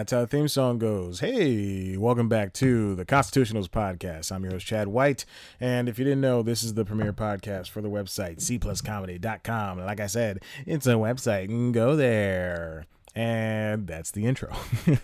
That's 0.00 0.12
how 0.12 0.20
the 0.22 0.28
theme 0.28 0.48
song 0.48 0.78
goes. 0.78 1.20
Hey, 1.20 1.94
welcome 1.98 2.26
back 2.26 2.54
to 2.54 2.94
the 2.94 3.04
Constitutionals 3.04 3.68
podcast. 3.68 4.32
I'm 4.32 4.42
your 4.42 4.52
host, 4.52 4.64
Chad 4.64 4.88
White. 4.88 5.26
And 5.60 5.90
if 5.90 5.98
you 5.98 6.06
didn't 6.06 6.22
know, 6.22 6.42
this 6.42 6.64
is 6.64 6.72
the 6.72 6.86
premier 6.86 7.12
podcast 7.12 7.68
for 7.68 7.82
the 7.82 7.90
website, 7.90 8.38
cpluscomedy.com. 8.38 9.78
Like 9.80 10.00
I 10.00 10.06
said, 10.06 10.42
it's 10.64 10.86
a 10.86 10.94
website. 10.94 11.72
Go 11.72 11.96
there. 11.96 12.86
And 13.14 13.86
that's 13.86 14.10
the 14.10 14.24
intro. 14.24 14.56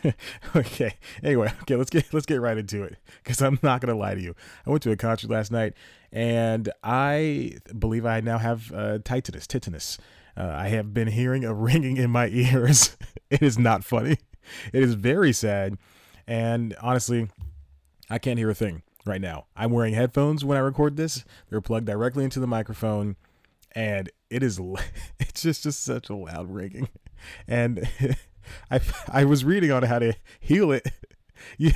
okay. 0.56 0.95
Anyway, 1.23 1.53
okay, 1.61 1.77
let's 1.77 1.91
get 1.91 2.15
let's 2.15 2.25
get 2.25 2.41
right 2.41 2.56
into 2.56 2.83
it 2.83 2.97
because 3.23 3.42
I'm 3.42 3.59
not 3.62 3.83
gonna 3.83 3.98
lie 3.98 4.15
to 4.15 4.23
you. 4.23 4.34
I 4.67 4.70
went 4.70 4.83
to 4.84 4.92
a 4.92 4.97
concert 4.97 5.28
last 5.28 5.53
night, 5.53 5.75
and 6.11 6.73
I 6.83 7.59
believe 7.78 8.06
I 8.06 8.20
now 8.20 8.39
have 8.39 8.73
uh, 8.73 8.98
titinus. 9.01 9.47
Titinus. 9.47 9.98
Uh, 10.39 10.55
I 10.55 10.69
have 10.69 10.95
been 10.95 11.09
hearing 11.09 11.45
a 11.45 11.53
ringing 11.53 11.98
in 11.98 12.11
my 12.11 12.28
ears. 12.33 12.97
it 13.28 13.42
is 13.42 13.59
not 13.59 13.84
funny. 13.84 14.17
It 14.73 14.82
is 14.82 14.95
very 14.95 15.32
sad, 15.32 15.78
and 16.27 16.74
honestly, 16.80 17.28
I 18.10 18.18
can't 18.18 18.38
hear 18.38 18.50
a 18.50 18.55
thing 18.55 18.82
right 19.05 19.20
now. 19.20 19.46
I'm 19.56 19.70
wearing 19.70 19.95
headphones 19.95 20.45
when 20.45 20.56
I 20.56 20.60
record 20.60 20.96
this. 20.96 21.24
They're 21.48 21.60
plugged 21.60 21.86
directly 21.86 22.24
into 22.24 22.41
the 22.41 22.46
microphone, 22.46 23.16
and 23.72 24.10
it 24.30 24.42
is 24.42 24.60
it's 25.20 25.42
just 25.42 25.62
just 25.62 25.82
such 25.82 26.09
a 26.09 26.14
loud 26.14 26.50
ringing 26.50 26.88
and 27.46 27.88
I 28.70 28.80
I 29.09 29.24
was 29.24 29.45
reading 29.45 29.72
on 29.72 29.82
how 29.82 29.98
to 29.98 30.14
heal 30.41 30.72
it. 30.72 30.86
You, 31.59 31.71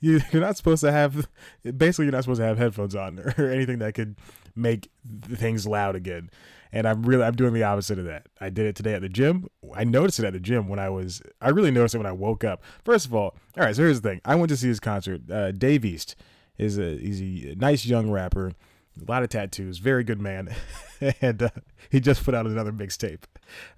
you 0.00 0.20
you're 0.32 0.42
not 0.42 0.56
supposed 0.56 0.82
to 0.82 0.92
have 0.92 1.28
basically 1.76 2.06
you're 2.06 2.12
not 2.12 2.24
supposed 2.24 2.40
to 2.40 2.46
have 2.46 2.58
headphones 2.58 2.94
on 2.94 3.18
or 3.38 3.50
anything 3.50 3.78
that 3.80 3.94
could 3.94 4.16
make 4.54 4.90
things 5.22 5.66
loud 5.66 5.96
again. 5.96 6.30
And 6.72 6.86
I'm 6.86 7.02
really 7.02 7.24
I'm 7.24 7.34
doing 7.34 7.54
the 7.54 7.62
opposite 7.62 7.98
of 7.98 8.04
that. 8.06 8.26
I 8.40 8.50
did 8.50 8.66
it 8.66 8.76
today 8.76 8.94
at 8.94 9.02
the 9.02 9.08
gym. 9.08 9.48
I 9.74 9.84
noticed 9.84 10.18
it 10.18 10.24
at 10.24 10.32
the 10.32 10.40
gym 10.40 10.68
when 10.68 10.78
I 10.78 10.88
was 10.90 11.22
I 11.40 11.48
really 11.48 11.70
noticed 11.70 11.94
it 11.94 11.98
when 11.98 12.06
I 12.06 12.12
woke 12.12 12.44
up. 12.44 12.62
First 12.84 13.06
of 13.06 13.14
all, 13.14 13.36
all 13.56 13.64
right. 13.64 13.74
So 13.74 13.82
here's 13.82 14.00
the 14.00 14.08
thing. 14.08 14.20
I 14.24 14.34
went 14.34 14.50
to 14.50 14.56
see 14.56 14.68
his 14.68 14.80
concert. 14.80 15.30
Uh, 15.30 15.52
Dave 15.52 15.84
East 15.84 16.16
is 16.58 16.78
a 16.78 16.96
he's 16.96 17.20
a 17.20 17.54
nice 17.56 17.86
young 17.86 18.10
rapper 18.10 18.52
a 19.00 19.10
lot 19.10 19.22
of 19.22 19.28
tattoos, 19.28 19.78
very 19.78 20.04
good 20.04 20.20
man, 20.20 20.54
and 21.20 21.42
uh, 21.42 21.50
he 21.90 22.00
just 22.00 22.24
put 22.24 22.34
out 22.34 22.46
another 22.46 22.72
mixtape. 22.72 23.22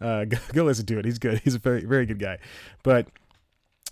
Uh, 0.01 0.25
go, 0.25 0.39
go, 0.53 0.65
listen 0.65 0.87
to 0.87 0.99
it. 0.99 1.05
He's 1.05 1.19
good. 1.19 1.41
He's 1.45 1.55
a 1.55 1.59
very 1.59 1.85
very 1.85 2.07
good 2.07 2.19
guy. 2.19 2.39
But 2.83 3.09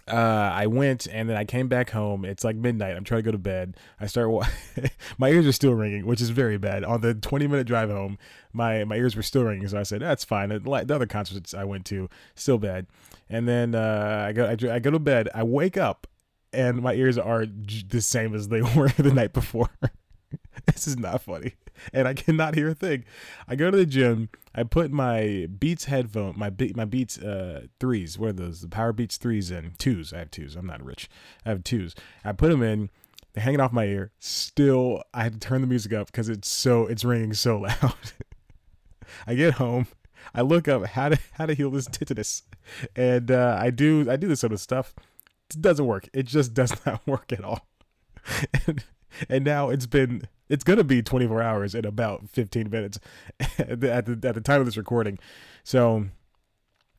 uh, 0.09 0.51
I 0.55 0.67
went 0.67 1.07
and 1.07 1.29
then 1.29 1.37
I 1.37 1.45
came 1.45 1.69
back 1.69 1.91
home. 1.91 2.25
It's 2.25 2.45
like 2.45 2.57
midnight. 2.57 2.97
I'm 2.97 3.05
trying 3.05 3.19
to 3.19 3.25
go 3.25 3.33
to 3.33 3.39
bed. 3.39 3.77
I 4.01 4.07
start. 4.07 4.31
Wa- 4.31 4.47
my 5.19 5.31
ears 5.31 5.47
are 5.47 5.53
still 5.53 5.75
ringing, 5.75 6.07
which 6.07 6.21
is 6.21 6.31
very 6.31 6.59
bad. 6.59 6.85
On 6.85 7.01
the 7.01 7.15
20 7.15 7.47
minute 7.47 7.67
drive 7.67 7.91
home, 7.91 8.19
my 8.53 8.85
my 8.85 8.97
ears 8.97 9.17
were 9.17 9.23
still 9.23 9.45
ringing. 9.45 9.67
So 9.69 9.79
I 9.79 9.83
said 9.83 10.03
that's 10.03 10.25
fine. 10.25 10.49
The 10.51 10.71
other 10.95 11.07
concerts 11.07 11.55
I 11.55 11.65
went 11.65 11.85
to 11.87 12.09
still 12.35 12.59
bad. 12.59 12.87
And 13.29 13.49
then 13.49 13.75
uh, 13.75 14.27
I 14.29 14.33
go 14.33 14.47
I, 14.47 14.75
I 14.75 14.79
go 14.79 14.91
to 14.91 14.99
bed. 14.99 15.29
I 15.35 15.43
wake 15.43 15.77
up 15.77 16.07
and 16.53 16.83
my 16.83 16.95
ears 16.95 17.19
are 17.19 17.47
the 17.47 18.01
same 18.01 18.35
as 18.35 18.49
they 18.49 18.63
were 18.77 18.89
the 18.89 19.13
night 19.13 19.33
before. 19.33 19.71
this 20.67 20.87
is 20.87 20.97
not 20.97 21.23
funny. 21.23 21.55
And 21.93 22.09
I 22.09 22.15
cannot 22.15 22.55
hear 22.55 22.69
a 22.71 22.75
thing. 22.75 23.05
I 23.47 23.57
go 23.57 23.71
to 23.71 23.77
the 23.77 23.87
gym. 23.87 24.29
I 24.55 24.63
put 24.63 24.91
my 24.91 25.47
Beats 25.59 25.85
headphone, 25.85 26.35
my 26.37 26.51
my 26.75 26.85
Beats 26.85 27.19
uh, 27.19 27.67
threes. 27.79 28.19
What 28.19 28.31
are 28.31 28.33
those? 28.33 28.61
The 28.61 28.69
Power 28.69 28.93
Beats 28.93 29.17
threes 29.17 29.51
and 29.51 29.79
twos. 29.79 30.13
I 30.13 30.19
have 30.19 30.31
twos. 30.31 30.57
I'm 30.57 30.67
not 30.67 30.83
rich. 30.83 31.09
I 31.45 31.51
have 31.51 31.65
twos. 31.65 31.95
I 32.25 32.33
put 32.33 32.51
them 32.51 32.63
in. 32.63 32.91
They're 33.33 33.45
hanging 33.45 33.61
off 33.61 33.73
my 33.73 33.85
ear. 33.85 34.13
Still, 34.19 35.03
I 35.13 35.23
had 35.25 35.35
to 35.35 35.39
turn 35.39 35.61
the 35.61 35.67
music 35.67 35.93
up 35.93 36.07
because 36.07 36.29
it's 36.29 36.51
so 36.51 36.87
it's 36.87 37.05
ringing 37.05 37.35
so 37.35 37.59
loud. 37.83 37.95
I 39.27 39.35
get 39.35 39.55
home. 39.55 39.87
I 40.35 40.41
look 40.41 40.69
up 40.69 40.87
how 40.87 41.11
to 41.11 41.19
how 41.33 41.47
to 41.47 41.55
heal 41.55 41.71
this 41.71 41.87
tinnitus, 41.89 42.43
and 42.95 43.31
uh, 43.31 43.59
I 43.61 43.71
do 43.71 44.11
I 44.11 44.17
do 44.17 44.29
this 44.29 44.41
sort 44.41 44.53
of 44.53 44.61
stuff. 44.61 44.95
It 45.51 45.61
doesn't 45.61 45.87
work. 45.87 46.09
It 46.13 46.25
just 46.25 46.55
does 46.61 46.73
not 46.87 47.07
work 47.07 47.33
at 47.33 47.45
all. 47.45 47.67
and 48.67 48.83
and 49.29 49.45
now 49.45 49.71
it's 49.71 49.87
been 49.87 50.29
it's 50.49 50.65
gonna 50.65 50.85
be 50.85 51.03
24 51.03 51.43
hours 51.43 51.75
in 51.75 51.85
about 51.85 52.29
15 52.31 52.71
minutes 52.71 52.99
at 53.59 53.81
the, 53.81 53.93
at 53.93 54.07
the, 54.07 54.41
time 54.41 54.61
of 54.61 54.67
this 54.67 54.77
recording. 54.77 55.19
So 55.65 56.07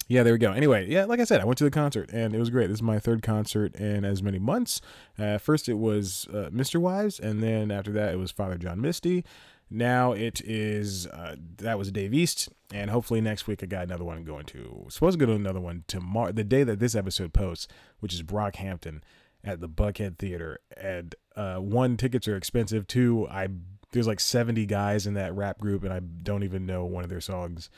yeah, 0.09 0.23
there 0.23 0.33
we 0.33 0.39
go. 0.39 0.53
Anyway, 0.53 0.89
yeah, 0.89 1.05
like 1.05 1.19
I 1.19 1.25
said, 1.25 1.41
I 1.41 1.45
went 1.45 1.57
to 1.57 1.63
the 1.66 1.72
concert 1.72 2.09
and 2.13 2.33
it 2.33 2.39
was 2.39 2.50
great. 2.50 2.67
This 2.67 2.78
is 2.78 2.83
my 2.83 3.00
third 3.00 3.22
concert 3.22 3.75
in 3.75 4.05
as 4.05 4.23
many 4.23 4.39
months. 4.39 4.79
Uh, 5.19 5.38
first, 5.38 5.67
it 5.67 5.78
was 5.78 6.28
uh, 6.29 6.50
MisterWives, 6.50 7.19
and 7.19 7.44
then 7.44 7.72
after 7.72 7.91
that, 7.91 8.13
it 8.13 8.17
was 8.17 8.31
Father 8.31 8.57
John 8.57 8.79
Misty. 8.79 9.25
Now 9.69 10.13
it 10.13 10.39
is 10.45 11.07
uh, 11.07 11.35
that 11.57 11.78
was 11.78 11.91
Dave 11.91 12.13
East, 12.13 12.47
and 12.73 12.89
hopefully 12.89 13.19
next 13.19 13.47
week 13.47 13.61
I 13.63 13.66
got 13.66 13.84
another 13.84 14.05
one 14.05 14.23
going 14.23 14.45
to. 14.45 14.85
Supposed 14.89 15.19
to 15.19 15.25
go 15.25 15.29
to 15.29 15.38
another 15.38 15.59
one 15.59 15.84
tomorrow, 15.88 16.31
the 16.31 16.45
day 16.45 16.63
that 16.63 16.79
this 16.79 16.95
episode 16.95 17.34
posts, 17.34 17.67
which 17.99 18.13
is 18.13 18.23
Brockhampton 18.23 19.01
at 19.44 19.59
the 19.59 19.67
Buckhead 19.67 20.17
Theater. 20.19 20.59
And 20.78 21.16
uh, 21.37 21.57
one, 21.57 21.97
tickets 21.97 22.27
are 22.27 22.35
expensive. 22.35 22.87
Two, 22.87 23.27
I 23.29 23.47
there's 23.91 24.07
like 24.07 24.19
70 24.19 24.65
guys 24.65 25.07
in 25.07 25.13
that 25.13 25.33
rap 25.33 25.59
group, 25.59 25.83
and 25.83 25.93
I 25.93 25.99
don't 25.99 26.43
even 26.43 26.65
know 26.65 26.83
one 26.85 27.03
of 27.03 27.09
their 27.09 27.21
songs. 27.21 27.69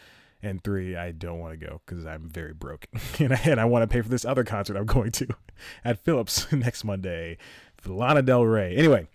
And 0.41 0.63
three, 0.63 0.95
I 0.95 1.11
don't 1.11 1.39
want 1.39 1.59
to 1.59 1.65
go 1.65 1.81
because 1.85 2.05
I'm 2.05 2.29
very 2.29 2.53
broke, 2.53 2.87
and 3.19 3.33
I, 3.33 3.41
and 3.43 3.59
I 3.59 3.65
want 3.65 3.83
to 3.83 3.93
pay 3.93 4.01
for 4.01 4.07
this 4.07 4.23
other 4.23 4.45
concert 4.45 4.77
I'm 4.77 4.85
going 4.85 5.11
to 5.11 5.27
at 5.83 6.03
Philips 6.03 6.49
next 6.53 6.85
Monday 6.85 7.37
for 7.77 7.89
Lana 7.89 8.21
Del 8.21 8.45
Rey. 8.45 8.75
Anyway, 8.75 9.07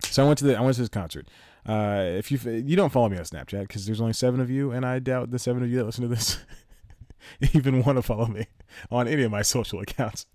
so 0.00 0.22
I 0.22 0.26
went 0.26 0.38
to 0.38 0.44
the 0.44 0.56
I 0.56 0.60
went 0.60 0.76
to 0.76 0.82
this 0.82 0.88
concert. 0.88 1.26
Uh, 1.68 2.04
if 2.06 2.30
you 2.30 2.38
you 2.38 2.76
don't 2.76 2.92
follow 2.92 3.08
me 3.08 3.18
on 3.18 3.24
Snapchat 3.24 3.62
because 3.62 3.86
there's 3.86 4.00
only 4.00 4.12
seven 4.12 4.40
of 4.40 4.48
you, 4.48 4.70
and 4.70 4.86
I 4.86 5.00
doubt 5.00 5.32
the 5.32 5.40
seven 5.40 5.64
of 5.64 5.68
you 5.68 5.78
that 5.78 5.84
listen 5.84 6.02
to 6.02 6.08
this 6.08 6.38
even 7.52 7.82
want 7.82 7.98
to 7.98 8.02
follow 8.02 8.26
me 8.26 8.46
on 8.88 9.08
any 9.08 9.24
of 9.24 9.32
my 9.32 9.42
social 9.42 9.80
accounts 9.80 10.26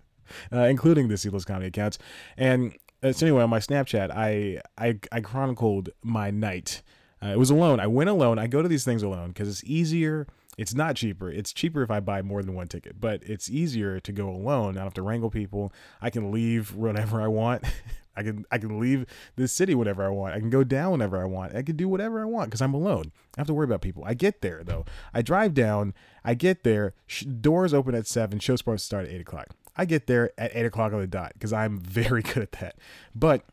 uh, 0.52 0.64
including 0.64 1.08
the 1.08 1.16
C 1.16 1.30
Plus 1.30 1.44
Comedy 1.44 1.66
accounts. 1.66 1.98
And 2.36 2.74
so 3.10 3.26
anyway, 3.26 3.42
on 3.42 3.50
my 3.50 3.58
Snapchat, 3.58 4.10
I 4.10 4.60
I, 4.78 4.98
I 5.10 5.20
chronicled 5.20 5.90
my 6.02 6.30
night. 6.30 6.82
Uh, 7.22 7.28
it 7.28 7.38
was 7.38 7.50
alone. 7.50 7.80
I 7.80 7.86
went 7.86 8.10
alone. 8.10 8.38
I 8.38 8.46
go 8.46 8.62
to 8.62 8.68
these 8.68 8.84
things 8.84 9.02
alone 9.02 9.28
because 9.28 9.48
it's 9.48 9.64
easier. 9.64 10.26
It's 10.58 10.74
not 10.74 10.96
cheaper. 10.96 11.30
It's 11.30 11.52
cheaper 11.52 11.82
if 11.82 11.90
I 11.90 12.00
buy 12.00 12.20
more 12.20 12.42
than 12.42 12.54
one 12.54 12.68
ticket, 12.68 13.00
but 13.00 13.22
it's 13.24 13.48
easier 13.48 14.00
to 14.00 14.12
go 14.12 14.28
alone. 14.28 14.70
I 14.76 14.80
don't 14.80 14.84
have 14.84 14.94
to 14.94 15.02
wrangle 15.02 15.30
people. 15.30 15.72
I 16.00 16.10
can 16.10 16.30
leave 16.30 16.74
whenever 16.74 17.22
I 17.22 17.28
want. 17.28 17.64
I 18.16 18.22
can 18.22 18.44
I 18.50 18.58
can 18.58 18.78
leave 18.78 19.06
the 19.36 19.48
city 19.48 19.74
whenever 19.74 20.04
I 20.04 20.10
want. 20.10 20.34
I 20.34 20.40
can 20.40 20.50
go 20.50 20.64
down 20.64 20.92
whenever 20.92 21.20
I 21.20 21.24
want. 21.24 21.56
I 21.56 21.62
can 21.62 21.76
do 21.76 21.88
whatever 21.88 22.20
I 22.20 22.26
want 22.26 22.50
because 22.50 22.60
I'm 22.60 22.74
alone. 22.74 23.12
I 23.36 23.40
have 23.40 23.46
to 23.46 23.54
worry 23.54 23.64
about 23.64 23.80
people. 23.80 24.04
I 24.04 24.14
get 24.14 24.42
there 24.42 24.62
though. 24.62 24.84
I 25.14 25.22
drive 25.22 25.54
down. 25.54 25.94
I 26.22 26.34
get 26.34 26.62
there. 26.62 26.92
Sh- 27.06 27.22
doors 27.24 27.72
open 27.72 27.94
at 27.94 28.06
seven. 28.06 28.38
Show 28.38 28.56
supposed 28.56 28.82
to 28.82 28.86
start 28.86 29.06
at 29.06 29.12
eight 29.12 29.22
o'clock. 29.22 29.48
I 29.76 29.84
get 29.84 30.06
there 30.06 30.30
at 30.38 30.54
eight 30.54 30.66
o'clock 30.66 30.92
on 30.92 31.00
the 31.00 31.06
dot 31.06 31.32
because 31.34 31.52
I'm 31.52 31.78
very 31.80 32.22
good 32.22 32.42
at 32.42 32.52
that. 32.52 32.76
But 33.14 33.44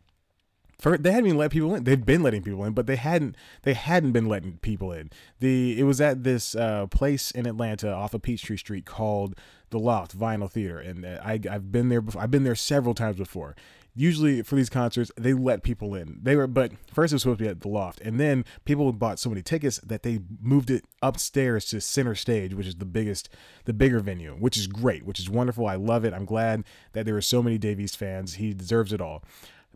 for 0.79 0.97
they 0.97 1.11
hadn't 1.11 1.27
even 1.27 1.37
let 1.37 1.51
people 1.51 1.75
in. 1.75 1.83
They've 1.83 2.05
been 2.05 2.23
letting 2.23 2.41
people 2.41 2.63
in, 2.63 2.73
but 2.73 2.87
they 2.87 2.95
hadn't 2.95 3.35
they 3.63 3.73
hadn't 3.73 4.13
been 4.13 4.27
letting 4.27 4.57
people 4.59 4.91
in. 4.93 5.09
The 5.39 5.77
it 5.77 5.83
was 5.83 5.99
at 5.99 6.23
this 6.23 6.55
uh, 6.55 6.87
place 6.87 7.31
in 7.31 7.45
Atlanta 7.45 7.91
off 7.91 8.13
of 8.13 8.21
Peachtree 8.21 8.57
Street 8.57 8.85
called 8.85 9.35
the 9.71 9.79
Loft 9.79 10.17
Vinyl 10.17 10.49
Theater, 10.49 10.79
and 10.79 11.05
uh, 11.05 11.19
I 11.23 11.39
I've 11.49 11.71
been 11.71 11.89
there 11.89 12.01
before. 12.01 12.21
I've 12.21 12.31
been 12.31 12.45
there 12.45 12.55
several 12.55 12.95
times 12.95 13.17
before 13.17 13.55
usually 13.99 14.41
for 14.43 14.55
these 14.55 14.69
concerts 14.69 15.11
they 15.17 15.33
let 15.33 15.61
people 15.61 15.93
in. 15.93 16.19
They 16.23 16.37
were 16.37 16.47
but 16.47 16.71
first 16.93 17.11
it 17.11 17.15
was 17.15 17.23
supposed 17.23 17.39
to 17.39 17.43
be 17.43 17.49
at 17.49 17.59
the 17.59 17.67
loft. 17.67 17.99
And 17.99 18.17
then 18.17 18.45
people 18.63 18.91
bought 18.93 19.19
so 19.19 19.29
many 19.29 19.41
tickets 19.41 19.77
that 19.79 20.03
they 20.03 20.21
moved 20.41 20.71
it 20.71 20.85
upstairs 21.01 21.65
to 21.65 21.81
center 21.81 22.15
stage 22.15 22.53
which 22.53 22.65
is 22.65 22.75
the 22.75 22.85
biggest 22.85 23.27
the 23.65 23.73
bigger 23.73 23.99
venue 23.99 24.35
which 24.39 24.55
is 24.55 24.67
great 24.67 25.05
which 25.05 25.19
is 25.19 25.29
wonderful. 25.29 25.67
I 25.67 25.75
love 25.75 26.05
it. 26.05 26.13
I'm 26.13 26.23
glad 26.23 26.63
that 26.93 27.05
there 27.05 27.17
are 27.17 27.21
so 27.21 27.43
many 27.43 27.57
Dave 27.57 27.79
East 27.79 27.97
fans. 27.97 28.35
He 28.35 28.53
deserves 28.53 28.93
it 28.93 29.01
all. 29.01 29.21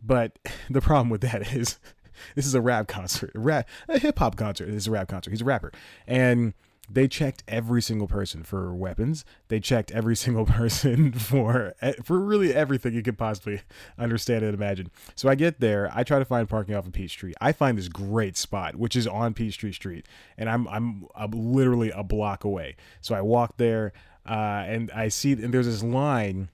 But 0.02 0.38
the 0.70 0.80
problem 0.80 1.10
with 1.10 1.20
that 1.20 1.54
is 1.54 1.78
this 2.34 2.46
is 2.46 2.54
a 2.54 2.62
rap 2.62 2.88
concert 2.88 3.32
a 3.34 3.38
rap 3.38 3.68
a 3.90 3.98
hip-hop 3.98 4.36
concert. 4.36 4.66
This 4.66 4.76
is 4.76 4.86
a 4.86 4.92
rap 4.92 5.08
concert. 5.08 5.32
He's 5.32 5.42
a 5.42 5.44
rapper. 5.44 5.70
And 6.06 6.54
they 6.90 7.08
checked 7.08 7.42
every 7.48 7.80
single 7.80 8.06
person 8.06 8.42
for 8.42 8.74
weapons. 8.74 9.24
They 9.48 9.60
checked 9.60 9.90
every 9.92 10.16
single 10.24 10.46
person 10.46 11.12
for 11.12 11.74
for 12.02 12.20
really 12.20 12.54
everything 12.54 12.94
you 12.94 13.02
could 13.02 13.18
possibly 13.18 13.62
understand 13.98 14.44
and 14.44 14.54
imagine. 14.54 14.90
So 15.14 15.28
I 15.28 15.34
get 15.34 15.60
there, 15.60 15.90
I 15.94 16.02
try 16.04 16.18
to 16.18 16.24
find 16.24 16.48
parking 16.48 16.74
off 16.74 16.86
of 16.86 16.92
Peachtree. 16.92 17.32
I 17.40 17.52
find 17.52 17.78
this 17.78 17.88
great 17.88 18.36
spot, 18.36 18.76
which 18.76 18.96
is 18.96 19.06
on 19.06 19.34
Peachtree 19.34 19.72
Street, 19.72 20.06
and 20.36 20.48
I'm 20.48 20.68
I'm, 20.68 21.06
I'm 21.14 21.30
literally 21.30 21.90
a 21.90 22.02
block 22.02 22.44
away. 22.44 22.76
So 23.00 23.14
I 23.14 23.20
walk 23.22 23.56
there, 23.56 23.92
uh, 24.28 24.64
and 24.66 24.90
I 24.92 25.08
see, 25.08 25.32
and 25.32 25.52
there's 25.52 25.66
this 25.66 25.82
line 25.82 26.48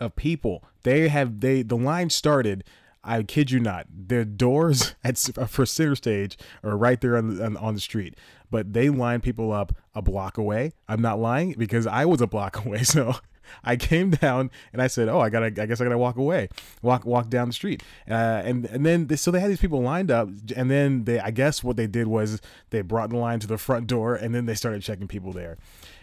of 0.00 0.16
people. 0.16 0.64
They 0.82 1.08
have 1.08 1.40
they 1.40 1.62
the 1.62 1.76
line 1.76 2.10
started 2.10 2.64
I 3.08 3.22
kid 3.22 3.50
you 3.50 3.60
not. 3.60 3.86
Their 3.90 4.24
doors 4.24 4.94
at 5.04 5.18
for 5.18 5.66
center 5.66 5.96
stage 5.96 6.36
are 6.62 6.76
right 6.76 7.00
there 7.00 7.16
on 7.16 7.36
the, 7.36 7.58
on, 7.58 7.74
the 7.74 7.80
street, 7.80 8.16
but 8.50 8.72
they 8.72 8.90
line 8.90 9.20
people 9.20 9.52
up 9.52 9.72
a 9.94 10.02
block 10.02 10.38
away. 10.38 10.72
I'm 10.88 11.00
not 11.00 11.18
lying 11.18 11.54
because 11.58 11.86
I 11.86 12.04
was 12.04 12.20
a 12.20 12.26
block 12.26 12.56
away. 12.64 12.82
So 12.82 13.16
I 13.64 13.76
came 13.76 14.10
down 14.10 14.50
and 14.72 14.82
I 14.82 14.86
said, 14.86 15.08
"Oh, 15.08 15.20
I 15.20 15.30
gotta. 15.30 15.46
I 15.46 15.66
guess 15.66 15.80
I 15.80 15.84
gotta 15.84 15.98
walk 15.98 16.16
away, 16.16 16.48
walk 16.82 17.04
walk 17.04 17.30
down 17.30 17.48
the 17.48 17.54
street." 17.54 17.82
Uh, 18.08 18.42
and 18.44 18.66
and 18.66 18.84
then 18.84 19.06
they, 19.06 19.16
so 19.16 19.30
they 19.30 19.40
had 19.40 19.50
these 19.50 19.60
people 19.60 19.80
lined 19.80 20.10
up, 20.10 20.28
and 20.54 20.70
then 20.70 21.04
they 21.04 21.18
I 21.18 21.30
guess 21.30 21.64
what 21.64 21.76
they 21.76 21.86
did 21.86 22.06
was 22.06 22.40
they 22.70 22.82
brought 22.82 23.10
the 23.10 23.16
line 23.16 23.40
to 23.40 23.46
the 23.46 23.58
front 23.58 23.86
door, 23.86 24.14
and 24.14 24.34
then 24.34 24.46
they 24.46 24.54
started 24.54 24.82
checking 24.82 25.08
people 25.08 25.32
there. 25.32 25.56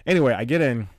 Anyway, 0.06 0.34
I 0.34 0.46
get 0.46 0.62
in 0.62 0.90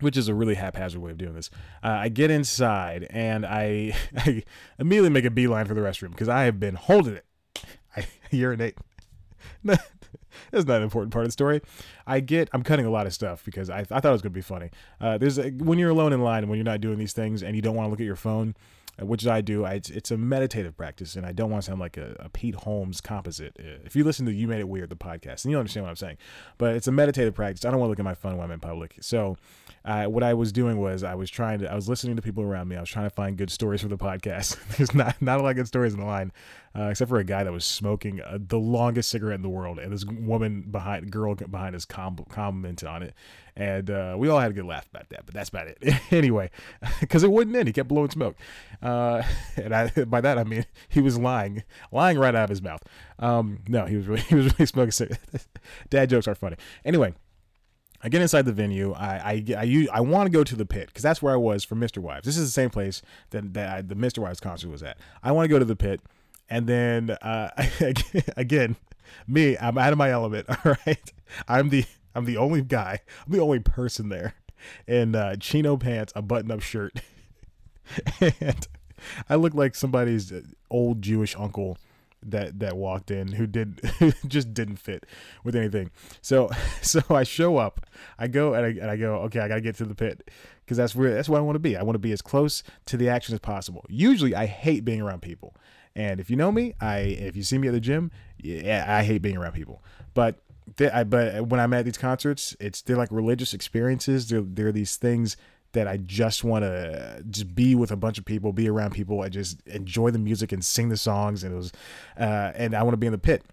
which 0.00 0.16
is 0.16 0.28
a 0.28 0.34
really 0.34 0.54
haphazard 0.54 1.00
way 1.00 1.10
of 1.10 1.18
doing 1.18 1.34
this. 1.34 1.50
Uh, 1.82 1.88
I 1.88 2.08
get 2.08 2.30
inside 2.30 3.06
and 3.10 3.46
I, 3.46 3.94
I 4.16 4.42
immediately 4.78 5.10
make 5.10 5.24
a 5.24 5.30
beeline 5.30 5.66
for 5.66 5.74
the 5.74 5.80
restroom 5.80 6.10
because 6.10 6.28
I 6.28 6.44
have 6.44 6.58
been 6.58 6.74
holding 6.74 7.14
it. 7.14 7.24
I 7.96 8.06
urinate. 8.30 8.76
That's 9.64 10.66
not 10.66 10.78
an 10.78 10.82
important 10.82 11.12
part 11.12 11.24
of 11.24 11.28
the 11.28 11.32
story. 11.32 11.60
I 12.06 12.20
get, 12.20 12.48
I'm 12.52 12.62
cutting 12.62 12.86
a 12.86 12.90
lot 12.90 13.06
of 13.06 13.14
stuff 13.14 13.44
because 13.44 13.70
I, 13.70 13.80
I 13.80 13.84
thought 13.84 14.06
it 14.06 14.10
was 14.10 14.22
going 14.22 14.32
to 14.32 14.36
be 14.36 14.40
funny. 14.40 14.70
Uh, 15.00 15.16
there's 15.18 15.38
a, 15.38 15.50
when 15.50 15.78
you're 15.78 15.90
alone 15.90 16.12
in 16.12 16.22
line 16.22 16.42
and 16.42 16.50
when 16.50 16.58
you're 16.58 16.64
not 16.64 16.80
doing 16.80 16.98
these 16.98 17.12
things 17.12 17.42
and 17.42 17.54
you 17.54 17.62
don't 17.62 17.76
want 17.76 17.86
to 17.86 17.90
look 17.90 18.00
at 18.00 18.06
your 18.06 18.16
phone, 18.16 18.54
uh, 19.00 19.06
which 19.06 19.26
I 19.26 19.40
do. 19.40 19.64
I, 19.64 19.74
it's, 19.74 20.10
a 20.10 20.16
meditative 20.16 20.76
practice, 20.76 21.16
and 21.16 21.26
I 21.26 21.32
don't 21.32 21.50
want 21.50 21.64
to 21.64 21.66
sound 21.66 21.80
like 21.80 21.96
a, 21.96 22.14
a, 22.20 22.28
Pete 22.28 22.54
Holmes 22.54 23.00
composite. 23.00 23.56
Uh, 23.58 23.82
if 23.84 23.96
you 23.96 24.04
listen 24.04 24.24
to 24.26 24.32
"You 24.32 24.46
Made 24.46 24.60
It 24.60 24.68
Weird" 24.68 24.90
the 24.90 24.96
podcast, 24.96 25.44
and 25.44 25.50
you'll 25.50 25.60
understand 25.60 25.84
what 25.84 25.90
I'm 25.90 25.96
saying. 25.96 26.18
But 26.58 26.76
it's 26.76 26.86
a 26.86 26.92
meditative 26.92 27.34
practice. 27.34 27.64
I 27.64 27.70
don't 27.70 27.80
want 27.80 27.88
to 27.88 27.90
look 27.90 27.98
at 27.98 28.04
my 28.04 28.14
phone 28.14 28.36
when 28.36 28.44
I'm 28.44 28.52
in 28.52 28.60
public. 28.60 28.96
So, 29.00 29.36
what 29.84 30.22
I 30.22 30.34
was 30.34 30.52
doing 30.52 30.78
was 30.78 31.02
I 31.02 31.14
was 31.14 31.30
trying 31.30 31.58
to 31.60 31.70
I 31.70 31.74
was 31.74 31.88
listening 31.88 32.16
to 32.16 32.22
people 32.22 32.42
around 32.42 32.68
me. 32.68 32.76
I 32.76 32.80
was 32.80 32.88
trying 32.88 33.06
to 33.06 33.14
find 33.14 33.36
good 33.36 33.50
stories 33.50 33.82
for 33.82 33.88
the 33.88 33.98
podcast. 33.98 34.58
There's 34.76 34.94
not 34.94 35.20
not 35.20 35.40
a 35.40 35.42
lot 35.42 35.50
of 35.50 35.56
good 35.56 35.68
stories 35.68 35.94
in 35.94 36.00
the 36.00 36.06
line, 36.06 36.32
uh, 36.76 36.84
except 36.84 37.08
for 37.08 37.18
a 37.18 37.24
guy 37.24 37.44
that 37.44 37.52
was 37.52 37.64
smoking 37.64 38.20
uh, 38.20 38.38
the 38.40 38.58
longest 38.58 39.10
cigarette 39.10 39.36
in 39.36 39.42
the 39.42 39.48
world, 39.48 39.78
and 39.78 39.92
this 39.92 40.04
woman 40.04 40.62
behind 40.70 41.10
girl 41.10 41.34
behind 41.34 41.76
us 41.76 41.84
com- 41.84 42.24
commented 42.28 42.88
on 42.88 43.02
it, 43.02 43.14
and 43.56 43.90
uh, 43.90 44.14
we 44.18 44.28
all 44.28 44.40
had 44.40 44.50
a 44.50 44.54
good 44.54 44.64
laugh 44.64 44.88
about 44.90 45.08
that. 45.10 45.26
But 45.26 45.34
that's 45.34 45.50
about 45.50 45.68
it. 45.68 45.78
anyway, 46.10 46.50
because 47.00 47.22
it 47.22 47.30
wouldn't 47.30 47.54
end. 47.54 47.68
He 47.68 47.72
kept 47.72 47.88
blowing 47.88 48.10
smoke, 48.10 48.36
uh, 48.82 49.22
and 49.56 49.74
I, 49.74 49.88
by 50.06 50.20
that 50.20 50.38
I 50.38 50.44
mean 50.44 50.66
he 50.88 51.00
was 51.00 51.18
lying, 51.18 51.62
lying 51.92 52.18
right 52.18 52.34
out 52.34 52.44
of 52.44 52.50
his 52.50 52.62
mouth. 52.62 52.82
Um, 53.18 53.60
no, 53.68 53.86
he 53.86 53.96
was 53.96 54.06
really 54.06 54.22
he 54.22 54.34
was 54.34 54.46
really 54.54 54.66
smoking 54.66 54.92
cigarettes. 54.92 55.48
Dad 55.90 56.10
jokes 56.10 56.26
are 56.26 56.34
funny. 56.34 56.56
Anyway. 56.84 57.14
I 58.04 58.10
get 58.10 58.20
inside 58.20 58.44
the 58.44 58.52
venue. 58.52 58.92
I 58.92 59.16
I 59.16 59.44
I, 59.56 59.86
I 59.94 60.00
want 60.02 60.26
to 60.26 60.30
go 60.30 60.44
to 60.44 60.54
the 60.54 60.66
pit 60.66 60.88
because 60.88 61.02
that's 61.02 61.22
where 61.22 61.32
I 61.32 61.38
was 61.38 61.64
for 61.64 61.74
MisterWives. 61.74 62.22
This 62.22 62.36
is 62.36 62.46
the 62.46 62.52
same 62.52 62.68
place 62.68 63.00
that, 63.30 63.54
that 63.54 63.76
I, 63.76 63.80
the 63.80 63.94
MisterWives 63.96 64.42
concert 64.42 64.68
was 64.68 64.82
at. 64.82 64.98
I 65.22 65.32
want 65.32 65.44
to 65.44 65.48
go 65.48 65.58
to 65.58 65.64
the 65.64 65.74
pit, 65.74 66.02
and 66.50 66.66
then 66.66 67.10
uh, 67.10 67.50
again, 68.36 68.76
me, 69.26 69.56
I'm 69.56 69.78
out 69.78 69.92
of 69.92 69.98
my 69.98 70.10
element. 70.10 70.46
All 70.64 70.76
right, 70.86 71.12
I'm 71.48 71.70
the 71.70 71.86
I'm 72.14 72.26
the 72.26 72.36
only 72.36 72.60
guy. 72.60 73.00
I'm 73.26 73.32
the 73.32 73.40
only 73.40 73.60
person 73.60 74.10
there 74.10 74.34
in 74.86 75.14
uh, 75.14 75.36
chino 75.36 75.78
pants, 75.78 76.12
a 76.14 76.20
button-up 76.20 76.60
shirt, 76.60 77.00
and 78.20 78.68
I 79.30 79.36
look 79.36 79.54
like 79.54 79.74
somebody's 79.74 80.30
old 80.70 81.00
Jewish 81.00 81.34
uncle 81.36 81.78
that 82.30 82.58
that 82.60 82.76
walked 82.76 83.10
in 83.10 83.32
who 83.32 83.46
did 83.46 83.80
just 84.26 84.54
didn't 84.54 84.76
fit 84.76 85.04
with 85.42 85.54
anything. 85.54 85.90
So 86.22 86.50
so 86.82 87.02
I 87.10 87.22
show 87.22 87.56
up, 87.56 87.86
I 88.18 88.28
go 88.28 88.54
and 88.54 88.66
I, 88.66 88.68
and 88.68 88.90
I 88.90 88.96
go, 88.96 89.16
okay, 89.22 89.40
I 89.40 89.48
gotta 89.48 89.60
get 89.60 89.76
to 89.76 89.84
the 89.84 89.94
pit 89.94 90.30
because 90.64 90.76
that's 90.76 90.94
where 90.94 91.14
that's 91.14 91.28
where 91.28 91.40
I 91.40 91.42
want 91.42 91.56
to 91.56 91.60
be. 91.60 91.76
I 91.76 91.82
want 91.82 91.94
to 91.94 92.00
be 92.00 92.12
as 92.12 92.22
close 92.22 92.62
to 92.86 92.96
the 92.96 93.08
action 93.08 93.34
as 93.34 93.40
possible. 93.40 93.84
Usually, 93.88 94.34
I 94.34 94.46
hate 94.46 94.84
being 94.84 95.00
around 95.00 95.22
people, 95.22 95.54
and 95.94 96.20
if 96.20 96.30
you 96.30 96.36
know 96.36 96.52
me, 96.52 96.74
I 96.80 96.98
if 96.98 97.36
you 97.36 97.42
see 97.42 97.58
me 97.58 97.68
at 97.68 97.74
the 97.74 97.80
gym, 97.80 98.10
yeah, 98.38 98.84
I 98.86 99.04
hate 99.04 99.22
being 99.22 99.36
around 99.36 99.52
people. 99.52 99.82
But 100.14 100.40
I, 100.80 101.04
but 101.04 101.46
when 101.46 101.60
I'm 101.60 101.72
at 101.74 101.84
these 101.84 101.98
concerts, 101.98 102.56
it's 102.58 102.82
they're 102.82 102.96
like 102.96 103.10
religious 103.10 103.52
experiences. 103.52 104.28
They're 104.28 104.40
they're 104.40 104.72
these 104.72 104.96
things 104.96 105.36
that 105.74 105.86
I 105.86 105.98
just 105.98 106.42
want 106.42 106.64
to 106.64 107.22
just 107.28 107.54
be 107.54 107.74
with 107.74 107.90
a 107.90 107.96
bunch 107.96 108.18
of 108.18 108.24
people, 108.24 108.52
be 108.52 108.68
around 108.68 108.92
people, 108.92 109.22
and 109.22 109.32
just 109.32 109.60
enjoy 109.66 110.10
the 110.10 110.18
music 110.18 110.50
and 110.52 110.64
sing 110.64 110.88
the 110.88 110.96
songs. 110.96 111.44
And 111.44 111.52
it 111.52 111.56
was, 111.56 111.72
uh, 112.18 112.52
and 112.54 112.74
I 112.74 112.82
want 112.82 112.94
to 112.94 112.98
be 112.98 113.06
in 113.06 113.12
the 113.12 113.18
pit 113.18 113.44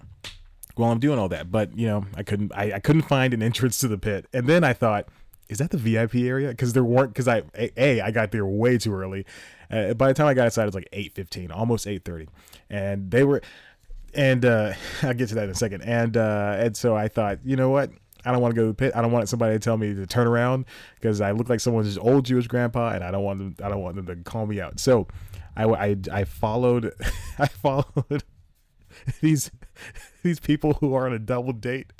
while 0.76 0.92
I'm 0.92 1.00
doing 1.00 1.20
all 1.20 1.30
that. 1.30 1.52
But 1.52 1.78
you 1.78 1.88
know, 1.88 2.06
I 2.16 2.24
couldn't, 2.24 2.52
I, 2.56 2.74
I 2.74 2.80
couldn't 2.80 3.04
find 3.04 3.34
an 3.34 3.44
entrance 3.44 3.78
to 3.80 3.88
the 3.88 3.98
pit. 3.98 4.28
And 4.34 4.48
then 4.48 4.64
I 4.64 4.74
thought, 4.74 5.08
is 5.50 5.58
that 5.58 5.72
the 5.72 5.78
VIP 5.78 6.16
area? 6.16 6.50
Because 6.50 6.74
there 6.74 6.84
weren't, 6.84 7.14
because 7.14 7.28
I, 7.28 7.44
a, 7.56 8.02
I 8.02 8.12
got 8.12 8.32
there 8.32 8.46
way 8.46 8.78
too 8.78 8.94
early. 8.94 9.26
Uh, 9.70 9.94
by 9.94 10.08
the 10.08 10.14
time 10.14 10.28
I 10.28 10.34
got 10.34 10.46
inside, 10.46 10.64
it 10.64 10.68
was 10.68 10.76
like 10.76 10.90
eight 10.94 11.14
fifteen, 11.14 11.52
almost 11.52 11.88
eight 11.88 12.04
thirty, 12.04 12.28
and 12.70 13.12
they 13.12 13.24
were, 13.24 13.42
and 14.14 14.44
uh, 14.46 14.74
I'll 15.02 15.14
get 15.14 15.30
to 15.30 15.36
that 15.36 15.46
in 15.46 15.50
a 15.50 15.56
second. 15.56 15.82
And 15.84 16.16
uh, 16.18 16.56
and 16.58 16.76
so 16.76 16.96
I 16.96 17.08
thought, 17.08 17.40
you 17.44 17.56
know 17.56 17.70
what? 17.70 17.92
I 18.26 18.32
don't 18.32 18.42
want 18.42 18.54
to 18.54 18.56
go 18.56 18.64
to 18.64 18.68
the 18.70 18.74
pit. 18.74 18.94
I 18.96 19.02
don't 19.02 19.12
want 19.12 19.30
somebody 19.30 19.56
to 19.56 19.60
tell 19.60 19.78
me 19.78 19.94
to 19.94 20.06
turn 20.06 20.28
around 20.28 20.66
because 20.96 21.22
I 21.22 21.32
look 21.32 21.50
like 21.50 21.60
someone's 21.60 21.98
old 21.98 22.26
Jewish 22.26 22.48
grandpa, 22.48 22.92
and 22.92 23.04
I 23.04 23.12
don't 23.12 23.24
want 23.24 23.40
them. 23.40 23.56
I 23.64 23.70
don't 23.70 23.82
want 23.82 23.96
them 23.96 24.06
to 24.08 24.16
call 24.18 24.46
me 24.46 24.62
out. 24.62 24.80
So, 24.80 25.08
I, 25.56 25.66
I, 25.66 25.96
I 26.12 26.24
followed, 26.24 26.94
I 27.40 27.48
followed 27.48 28.24
these 29.22 29.52
these 30.24 30.40
people 30.40 30.74
who 30.74 30.94
are 30.94 31.08
on 31.08 31.14
a 31.14 31.20
double 31.20 31.54
date 31.54 31.92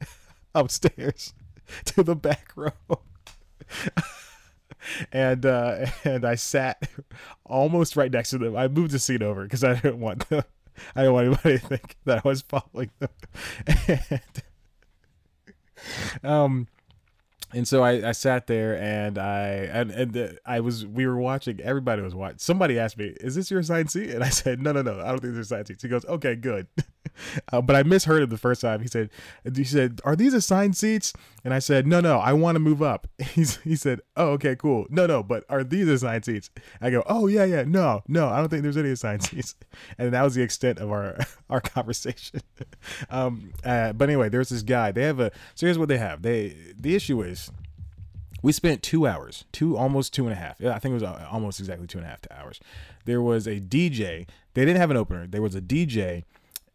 upstairs 0.54 1.34
to 1.86 2.02
the 2.02 2.16
back 2.16 2.52
row. 2.56 2.72
and 5.12 5.46
uh, 5.46 5.86
and 6.04 6.24
I 6.24 6.34
sat 6.34 6.88
almost 7.44 7.96
right 7.96 8.10
next 8.10 8.30
to 8.30 8.38
them. 8.38 8.56
I 8.56 8.68
moved 8.68 8.92
the 8.92 8.98
seat 8.98 9.22
over 9.22 9.44
because 9.44 9.64
I 9.64 9.74
didn't 9.74 10.00
want 10.00 10.28
them. 10.28 10.44
I 10.94 11.02
didn't 11.02 11.14
want 11.14 11.26
anybody 11.26 11.58
to 11.58 11.66
think 11.66 11.96
that 12.04 12.22
I 12.24 12.28
was 12.28 12.42
following 12.42 12.90
them. 12.98 13.10
And 13.66 14.20
um, 16.24 16.68
and 17.52 17.66
so 17.66 17.82
I, 17.82 18.08
I 18.08 18.12
sat 18.12 18.46
there 18.46 18.80
and 18.80 19.18
I 19.18 19.48
and, 19.72 19.90
and 19.90 20.38
I 20.46 20.60
was 20.60 20.86
we 20.86 21.06
were 21.06 21.16
watching 21.16 21.60
everybody 21.60 22.02
was 22.02 22.14
watching 22.14 22.38
somebody 22.38 22.78
asked 22.78 22.96
me 22.96 23.06
is 23.20 23.34
this 23.34 23.50
your 23.50 23.60
assigned 23.60 23.90
seat? 23.90 24.10
And 24.10 24.22
I 24.22 24.28
said 24.28 24.60
no 24.60 24.72
no 24.72 24.82
no 24.82 25.00
I 25.00 25.08
don't 25.08 25.20
think 25.20 25.34
there's 25.34 25.46
assigned 25.46 25.66
seat. 25.66 25.82
He 25.82 25.88
goes 25.88 26.04
okay 26.04 26.36
good 26.36 26.68
uh, 27.52 27.60
but 27.60 27.76
I 27.76 27.82
misheard 27.82 28.22
him 28.22 28.30
the 28.30 28.38
first 28.38 28.60
time. 28.60 28.80
He 28.80 28.88
said 28.88 29.10
he 29.54 29.64
said 29.64 30.00
are 30.04 30.16
these 30.16 30.34
assigned 30.34 30.76
seats? 30.76 31.12
And 31.44 31.54
I 31.54 31.58
said 31.58 31.86
no 31.86 32.00
no 32.00 32.18
I 32.18 32.32
want 32.32 32.56
to 32.56 32.60
move 32.60 32.82
up. 32.82 33.06
He's 33.18 33.58
he 33.58 33.76
said 33.76 34.00
oh 34.16 34.30
okay 34.30 34.56
cool. 34.56 34.86
No 34.90 35.06
no 35.06 35.22
but 35.22 35.44
are 35.48 35.64
these 35.64 35.88
assigned 35.88 36.24
seats? 36.24 36.50
I 36.80 36.90
go 36.90 37.02
oh 37.06 37.26
yeah 37.26 37.44
yeah 37.44 37.64
no 37.66 38.02
no 38.08 38.28
I 38.28 38.38
don't 38.38 38.48
think 38.48 38.62
there's 38.62 38.76
any 38.76 38.90
assigned 38.90 39.22
seats. 39.24 39.54
And 39.98 40.12
that 40.12 40.22
was 40.22 40.34
the 40.34 40.42
extent 40.42 40.78
of 40.78 40.90
our 40.90 41.18
our 41.48 41.60
conversation. 41.60 42.40
Um 43.10 43.52
uh, 43.64 43.92
but 43.92 44.08
anyway 44.08 44.28
there's 44.28 44.48
this 44.48 44.62
guy. 44.62 44.92
They 44.92 45.02
have 45.02 45.20
a 45.20 45.30
so 45.54 45.66
here's 45.66 45.78
what 45.78 45.88
they 45.88 45.98
have. 45.98 46.22
They 46.22 46.56
the 46.78 46.94
issue 46.94 47.22
is 47.22 47.50
we 48.42 48.52
spent 48.52 48.82
two 48.82 49.06
hours, 49.06 49.44
two 49.52 49.76
almost 49.76 50.14
two 50.14 50.24
and 50.24 50.32
a 50.32 50.36
half. 50.36 50.64
I 50.64 50.78
think 50.78 50.92
it 50.92 50.94
was 50.94 51.02
uh, 51.02 51.28
almost 51.30 51.60
exactly 51.60 51.86
two 51.86 51.98
and 51.98 52.06
a 52.06 52.10
half 52.10 52.20
hours. 52.30 52.60
There 53.04 53.20
was 53.20 53.46
a 53.46 53.60
DJ. 53.60 54.26
They 54.54 54.64
didn't 54.64 54.78
have 54.78 54.90
an 54.90 54.96
opener. 54.96 55.26
There 55.26 55.42
was 55.42 55.54
a 55.54 55.60
DJ 55.60 56.24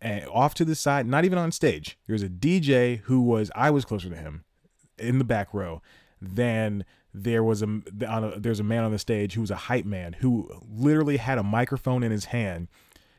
and 0.05 0.27
off 0.29 0.53
to 0.53 0.63
the 0.63 0.75
side, 0.75 1.07
not 1.07 1.25
even 1.25 1.39
on 1.39 1.51
stage. 1.51 1.97
There 2.05 2.13
was 2.13 2.21
a 2.21 2.29
DJ 2.29 3.00
who 3.05 3.21
was 3.21 3.50
I 3.55 3.71
was 3.71 3.85
closer 3.85 4.07
to 4.07 4.15
him 4.15 4.45
in 5.00 5.17
the 5.17 5.24
back 5.24 5.51
row 5.51 5.81
than 6.21 6.85
there 7.12 7.43
was 7.43 7.63
a, 7.63 7.81
a 8.07 8.39
there's 8.39 8.59
a 8.59 8.63
man 8.63 8.83
on 8.83 8.91
the 8.91 9.00
stage 9.00 9.33
who 9.33 9.41
was 9.41 9.50
a 9.50 9.55
hype 9.55 9.85
man 9.85 10.13
who 10.13 10.47
literally 10.69 11.17
had 11.17 11.39
a 11.39 11.43
microphone 11.43 12.03
in 12.03 12.12
his 12.12 12.25
hand 12.25 12.67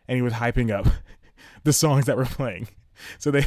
and 0.06 0.14
he 0.14 0.22
was 0.22 0.34
hyping 0.34 0.70
up 0.70 0.86
the 1.64 1.72
songs 1.72 2.06
that 2.06 2.16
were 2.16 2.24
playing. 2.24 2.68
So 3.18 3.30
they 3.30 3.44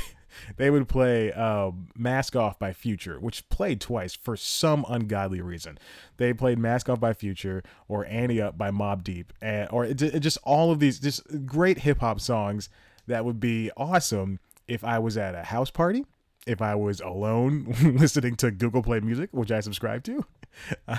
they 0.58 0.70
would 0.70 0.88
play 0.88 1.32
uh, 1.32 1.72
Mask 1.96 2.36
Off 2.36 2.60
by 2.60 2.72
Future, 2.72 3.20
which 3.20 3.50
played 3.50 3.82
twice 3.82 4.14
for 4.14 4.38
some 4.38 4.86
ungodly 4.88 5.42
reason. 5.42 5.80
They 6.18 6.34
played 6.34 6.60
Mask 6.60 6.88
Off 6.88 7.00
by 7.00 7.14
Future 7.14 7.64
or 7.88 8.06
Ante 8.06 8.40
Up 8.40 8.60
by 8.60 8.70
Mobb 8.70 9.04
Deep, 9.04 9.34
and, 9.42 9.68
or 9.72 9.86
it, 9.86 10.00
it 10.04 10.20
just 10.20 10.38
all 10.44 10.72
of 10.72 10.78
these 10.78 11.00
just 11.00 11.48
great 11.48 11.80
hip 11.80 11.98
hop 12.02 12.20
songs 12.20 12.70
that 13.10 13.26
would 13.26 13.40
be 13.40 13.72
awesome 13.76 14.40
if 14.68 14.84
I 14.84 15.00
was 15.00 15.18
at 15.18 15.36
a 15.36 15.44
house 15.44 15.72
party, 15.72 16.06
if 16.48 16.62
I 16.62 16.76
was 16.76 17.02
alone 17.02 17.76
listening 17.84 18.36
to 18.38 18.52
Google 18.52 18.82
Play 18.82 19.02
Music, 19.02 19.30
which 19.32 19.52
I 19.52 19.60
subscribe 19.60 20.04
to. 20.04 20.26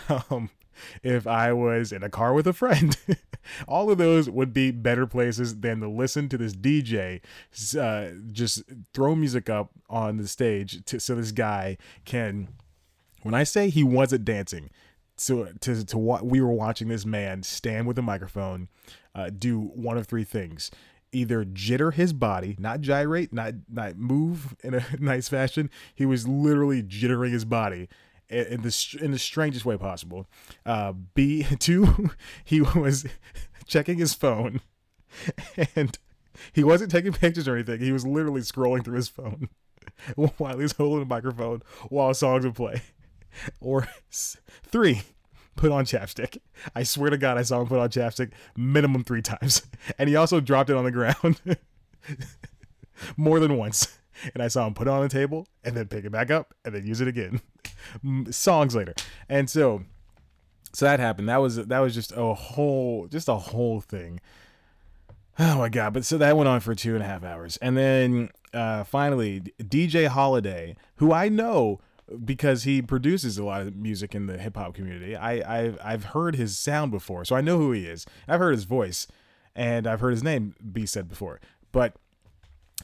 Um, 0.09 0.51
if 1.03 1.27
I 1.27 1.53
was 1.53 1.93
in 1.93 2.03
a 2.03 2.09
car 2.09 2.33
with 2.33 2.47
a 2.47 2.53
friend. 2.53 2.97
All 3.69 3.91
of 3.91 3.99
those 3.99 4.31
would 4.31 4.53
be 4.53 4.71
better 4.71 5.07
places 5.07 5.61
than 5.61 5.81
to 5.81 5.89
listen 5.89 6.29
to 6.29 6.39
this 6.39 6.55
DJ 6.55 7.21
uh, 7.79 8.17
just 8.33 8.63
throw 8.95 9.15
music 9.15 9.51
up 9.51 9.71
on 9.91 10.17
the 10.17 10.29
stage 10.29 10.85
to, 10.87 11.01
so 11.01 11.15
this 11.15 11.33
guy 11.33 11.77
can. 12.05 12.49
When 13.23 13.35
I 13.35 13.45
say 13.45 13.69
he 13.69 13.85
wasn't 13.85 14.25
dancing, 14.25 14.71
so 15.17 15.49
to 15.61 15.85
to 15.85 15.99
what 15.99 16.25
we 16.25 16.41
were 16.41 16.53
watching 16.53 16.89
this 16.89 17.05
man 17.05 17.43
stand 17.43 17.87
with 17.87 17.99
a 17.99 18.03
microphone, 18.03 18.69
uh, 19.15 19.31
do 19.31 19.61
one 19.61 19.99
of 19.99 20.07
three 20.07 20.25
things: 20.25 20.71
either 21.13 21.45
jitter 21.45 21.93
his 21.93 22.13
body, 22.13 22.57
not 22.59 22.81
gyrate, 22.81 23.33
not 23.33 23.55
not 23.69 23.97
move 23.97 24.55
in 24.63 24.75
a 24.75 24.85
nice 24.99 25.29
fashion. 25.29 25.71
He 25.95 26.07
was 26.07 26.27
literally 26.27 26.83
jittering 26.83 27.33
his 27.33 27.45
body 27.45 27.89
in 28.29 28.63
the 28.63 28.99
in 29.01 29.11
the 29.11 29.19
strangest 29.19 29.65
way 29.65 29.77
possible. 29.77 30.27
Uh, 30.65 30.93
B 30.93 31.47
two, 31.59 32.11
he 32.45 32.61
was 32.61 33.07
checking 33.67 33.99
his 33.99 34.15
phone, 34.15 34.61
and 35.75 35.99
he 36.53 36.65
wasn't 36.65 36.91
taking 36.91 37.13
pictures 37.13 37.49
or 37.49 37.55
anything. 37.55 37.81
He 37.81 37.93
was 37.93 38.07
literally 38.07 38.41
scrolling 38.43 38.85
through 38.85 38.97
his 38.97 39.09
phone 39.09 39.49
while 40.37 40.59
he's 40.59 40.73
holding 40.73 41.03
a 41.03 41.07
microphone 41.07 41.63
while 41.89 42.15
songs 42.15 42.45
would 42.45 42.55
play. 42.55 42.83
Or 43.61 43.89
three, 44.11 45.03
put 45.61 45.71
on 45.71 45.85
chapstick. 45.85 46.39
I 46.75 46.83
swear 46.83 47.11
to 47.11 47.19
God, 47.19 47.37
I 47.37 47.43
saw 47.43 47.61
him 47.61 47.69
put 47.69 47.79
on 47.79 47.91
chapstick 47.91 48.33
minimum 48.57 49.05
three 49.05 49.21
times, 49.23 49.63
and 49.99 50.09
he 50.09 50.17
also 50.17 50.41
dropped 50.41 50.71
it 50.71 50.77
on 50.77 50.85
the 50.85 50.91
ground 50.91 51.41
more 53.17 53.39
than 53.39 53.57
once. 53.57 53.99
And 54.35 54.43
I 54.43 54.49
saw 54.49 54.67
him 54.67 54.75
put 54.75 54.87
it 54.87 54.91
on 54.91 55.03
the 55.03 55.09
table 55.09 55.47
and 55.65 55.77
then 55.77 55.87
pick 55.87 56.05
it 56.05 56.11
back 56.11 56.31
up 56.31 56.55
and 56.65 56.75
then 56.75 56.87
use 56.87 57.01
it 57.01 57.09
again. 57.09 57.41
songs 58.31 58.75
later. 58.75 58.95
And 59.29 59.49
so 59.49 59.85
so 60.73 60.87
that 60.87 61.01
happened. 61.01 61.29
That 61.29 61.39
was 61.39 61.57
that 61.57 61.79
was 61.79 61.95
just 61.95 62.13
a 62.17 62.35
whole 62.35 63.07
just 63.09 63.29
a 63.29 63.37
whole 63.37 63.81
thing. 63.81 64.21
Oh 65.39 65.59
my 65.59 65.69
god! 65.69 65.95
But 65.95 66.05
so 66.05 66.19
that 66.19 66.37
went 66.37 66.49
on 66.49 66.61
for 66.61 66.75
two 66.75 66.95
and 66.95 67.03
a 67.03 67.07
half 67.07 67.25
hours, 67.25 67.57
and 67.63 67.77
then 67.77 68.29
uh, 68.53 68.85
finally 68.85 69.41
DJ 69.59 70.07
Holiday, 70.07 70.77
who 70.97 71.13
I 71.13 71.31
know 71.31 71.81
because 72.25 72.65
he 72.65 72.83
produces 72.83 73.39
a 73.39 73.45
lot 73.45 73.63
of 73.63 73.77
music 73.77 74.15
in 74.15 74.27
the 74.27 74.39
hip 74.39 74.57
hop 74.57 74.75
community. 74.75 75.17
I 75.17 75.61
I've, 75.61 75.79
I've 75.83 76.05
heard 76.05 76.37
his 76.37 76.59
sound 76.59 76.91
before, 76.91 77.25
so 77.25 77.37
I 77.37 77.41
know 77.41 77.59
who 77.59 77.73
he 77.73 77.87
is. 77.87 78.07
I've 78.29 78.41
heard 78.41 78.55
his 78.55 78.65
voice, 78.65 79.07
and 79.55 79.87
I've 79.87 80.01
heard 80.01 80.13
his 80.13 80.23
name 80.23 80.55
be 80.73 80.87
said 80.87 81.09
before. 81.09 81.41
But 81.73 81.95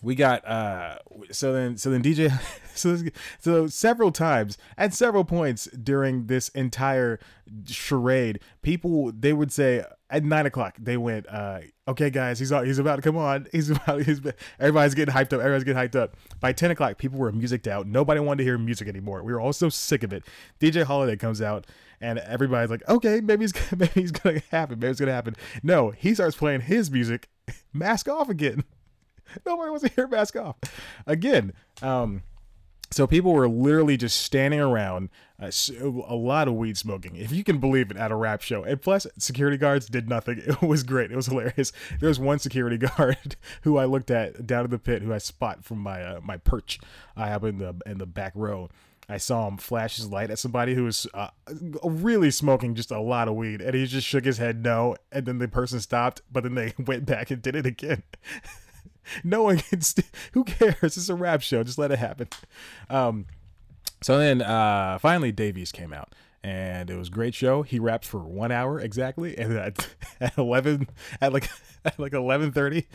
we 0.03 0.15
got 0.15 0.47
uh 0.47 0.99
so 1.31 1.53
then 1.53 1.77
so 1.77 1.91
then 1.91 2.03
DJ 2.03 2.33
so 2.75 2.99
so 3.39 3.67
several 3.67 4.13
times 4.13 4.59
at 4.77 4.95
several 4.95 5.25
points 5.25 5.67
during 5.67 6.27
this 6.27 6.49
entire 6.51 7.19
charade, 7.67 8.41
people 8.63 9.13
they 9.13 9.33
would 9.33 9.53
say 9.53 9.85
at 10.11 10.25
nine 10.25 10.47
o'clock 10.47 10.77
they 10.79 10.97
went 10.97 11.27
uh 11.29 11.59
okay 11.89 12.11
guys 12.11 12.39
he's 12.39 12.51
he's 12.51 12.79
about 12.79 12.97
to 12.97 13.03
come 13.03 13.17
on. 13.17 13.47
He's 13.53 13.71
about 13.71 14.03
he's 14.03 14.21
everybody's 14.59 14.95
getting 14.95 15.15
hyped 15.15 15.33
up 15.33 15.41
everybody's 15.41 15.65
getting 15.65 15.83
hyped 15.83 15.97
up. 15.97 16.17
By 16.41 16.53
10 16.53 16.71
o'clock 16.71 16.99
people 16.99 17.19
were 17.19 17.33
musicked 17.33 17.67
out. 17.67 17.87
Nobody 17.87 18.21
wanted 18.21 18.39
to 18.39 18.45
hear 18.45 18.59
music 18.59 18.89
anymore. 18.89 19.23
We 19.23 19.33
were 19.33 19.41
all 19.41 19.53
so 19.53 19.69
sick 19.69 20.03
of 20.03 20.13
it. 20.13 20.25
Dj 20.61 20.85
holiday 20.85 21.17
comes 21.17 21.41
out 21.41 21.67
and 22.01 22.19
everybody's 22.19 22.71
like 22.71 22.87
okay 22.89 23.21
maybe 23.21 23.45
it's 23.45 23.73
maybe 23.77 24.03
it's 24.03 24.13
gonna 24.13 24.43
happen 24.51 24.79
maybe 24.79 24.91
it's 24.91 25.01
gonna 25.01 25.13
happen. 25.13 25.37
No 25.63 25.91
he 25.91 26.15
starts 26.15 26.37
playing 26.37 26.63
his 26.63 26.91
music 26.91 27.29
mask 27.73 28.09
off 28.09 28.29
again 28.29 28.65
nobody 29.47 29.71
wants 29.71 29.85
to 29.85 29.91
hear 29.95 30.07
mask 30.07 30.37
off 30.37 30.57
again 31.07 31.53
um 31.83 32.23
so 32.91 33.07
people 33.07 33.33
were 33.33 33.49
literally 33.49 33.97
just 33.97 34.21
standing 34.21 34.61
around, 34.61 35.11
uh, 35.41 35.51
a 35.81 36.15
lot 36.15 36.49
of 36.49 36.55
weed 36.55 36.79
smoking, 36.79 37.17
if 37.17 37.33
you 37.33 37.43
can 37.43 37.59
believe 37.59 37.91
it, 37.91 37.97
at 37.97 38.13
a 38.13 38.15
rap 38.15 38.43
show. 38.43 38.63
And 38.63 38.81
plus, 38.81 39.07
security 39.19 39.57
guards 39.57 39.87
did 39.87 40.09
nothing. 40.09 40.43
It 40.47 40.63
was 40.63 40.83
great. 40.83 41.11
It 41.11 41.17
was 41.17 41.27
hilarious. 41.27 41.73
There 42.01 42.09
was 42.09 42.19
one 42.19 42.39
security 42.39 42.79
guard 42.97 43.37
who 43.63 43.77
I 43.77 43.85
looked 43.85 44.11
at 44.11 44.47
down 44.47 44.65
in 44.65 44.71
the 44.71 44.79
pit, 44.79 45.03
who 45.03 45.13
I 45.13 45.19
spot 45.19 45.65
from 45.65 45.79
my 45.79 46.03
uh, 46.03 46.21
my 46.23 46.37
perch. 46.37 46.79
I 47.17 47.29
have 47.29 47.45
in 47.45 47.59
the 47.59 47.75
in 47.85 47.99
the 47.99 48.07
back 48.07 48.33
row. 48.35 48.71
I 49.09 49.19
saw 49.19 49.47
him 49.47 49.57
flash 49.57 49.97
his 49.97 50.09
light 50.09 50.31
at 50.31 50.39
somebody 50.39 50.75
who 50.75 50.85
was 50.85 51.07
uh, 51.15 51.29
really 51.85 52.31
smoking 52.33 52.75
just 52.75 52.91
a 52.91 53.01
lot 53.01 53.29
of 53.29 53.35
weed, 53.35 53.61
and 53.61 53.75
he 53.75 53.87
just 53.87 54.07
shook 54.07 54.25
his 54.25 54.39
head 54.39 54.65
no, 54.65 54.97
and 55.13 55.27
then 55.27 55.39
the 55.39 55.47
person 55.47 55.81
stopped, 55.81 56.23
but 56.31 56.43
then 56.43 56.55
they 56.55 56.75
went 56.87 57.07
back 57.07 57.31
and 57.31 57.41
did 57.41 57.55
it 57.55 57.67
again. 57.67 58.03
No 59.25 59.43
one 59.43 59.59
can. 59.59 59.81
St- 59.81 60.07
who 60.33 60.45
cares? 60.45 60.97
It's 60.97 61.09
a 61.09 61.15
rap 61.15 61.43
show. 61.43 61.63
Just 61.63 61.79
let 61.79 61.91
it 61.91 61.99
happen. 61.99 62.29
Um, 62.91 63.27
so 64.03 64.19
then 64.19 64.43
uh, 64.43 64.99
finally, 64.99 65.33
Dave 65.33 65.57
East 65.57 65.73
came 65.73 65.93
out, 65.93 66.15
and 66.43 66.91
it 66.91 66.97
was 66.97 67.09
great 67.09 67.35
show. 67.35 67.63
He 67.63 67.79
rapped 67.79 68.05
for 68.05 68.21
one 68.21 68.53
hour 68.53 68.81
exactly, 68.81 69.37
and 69.37 69.53
at, 69.57 69.95
at 70.21 70.37
eleven, 70.39 70.89
at 71.21 71.33
like 71.33 71.49
at 71.85 71.99
like 71.99 72.13
eleven 72.13 72.53
thirty, 72.53 72.87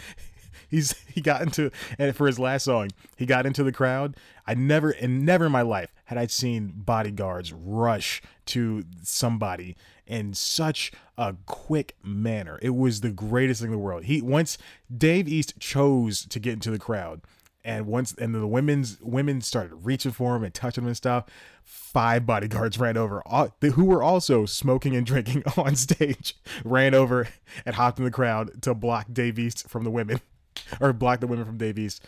he's 0.70 0.96
he 1.08 1.22
got 1.22 1.42
into 1.42 1.72
and 2.00 2.16
for 2.16 2.28
his 2.28 2.40
last 2.40 2.64
song, 2.64 2.90
he 3.18 3.26
got 3.26 3.46
into 3.46 3.64
the 3.64 3.72
crowd. 3.72 4.16
I 4.48 4.54
never 4.54 4.92
and 4.92 5.26
never 5.26 5.46
in 5.46 5.52
my 5.52 5.62
life 5.62 5.94
had 6.06 6.18
I 6.18 6.28
seen 6.28 6.74
bodyguards 6.76 7.54
rush 7.54 8.22
to 8.48 8.84
somebody 9.04 9.76
in 10.06 10.34
such 10.34 10.92
a 11.18 11.36
quick 11.46 11.96
manner. 12.04 12.60
It 12.62 12.76
was 12.76 13.02
the 13.02 13.12
greatest 13.12 13.62
thing 13.62 13.72
in 13.72 13.78
the 13.78 13.78
world. 13.78 14.06
He 14.06 14.22
once 14.22 14.58
Dave 14.96 15.28
East 15.28 15.60
chose 15.60 16.26
to 16.26 16.40
get 16.40 16.54
into 16.54 16.72
the 16.72 16.80
crowd, 16.80 17.22
and 17.64 17.86
once 17.88 18.14
and 18.18 18.34
the 18.34 18.48
women's 18.48 19.00
women 19.02 19.42
started 19.42 19.74
reaching 19.76 20.12
for 20.12 20.36
him 20.36 20.44
and 20.44 20.54
touching 20.54 20.84
him 20.84 20.88
and 20.88 20.98
stuff. 20.98 21.26
Five 21.64 22.26
bodyguards 22.26 22.78
ran 22.78 22.98
over, 22.98 23.22
all, 23.26 23.54
who 23.62 23.86
were 23.86 24.04
also 24.04 24.46
smoking 24.46 24.96
and 24.96 25.06
drinking 25.06 25.44
on 25.58 25.76
stage, 25.76 26.36
ran 26.64 26.94
over 26.94 27.28
and 27.66 27.76
hopped 27.76 28.00
in 28.00 28.06
the 28.06 28.12
crowd 28.12 28.62
to 28.64 28.74
block 28.74 29.08
Dave 29.12 29.40
East 29.40 29.70
from 29.70 29.84
the 29.84 29.92
women, 29.92 30.20
or 30.82 30.92
block 30.94 31.20
the 31.20 31.28
women 31.28 31.46
from 31.46 31.58
Dave 31.58 31.78
East. 31.78 32.04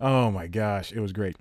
Oh 0.00 0.30
my 0.30 0.46
gosh, 0.46 0.92
it 0.92 1.00
was 1.00 1.12
great 1.12 1.36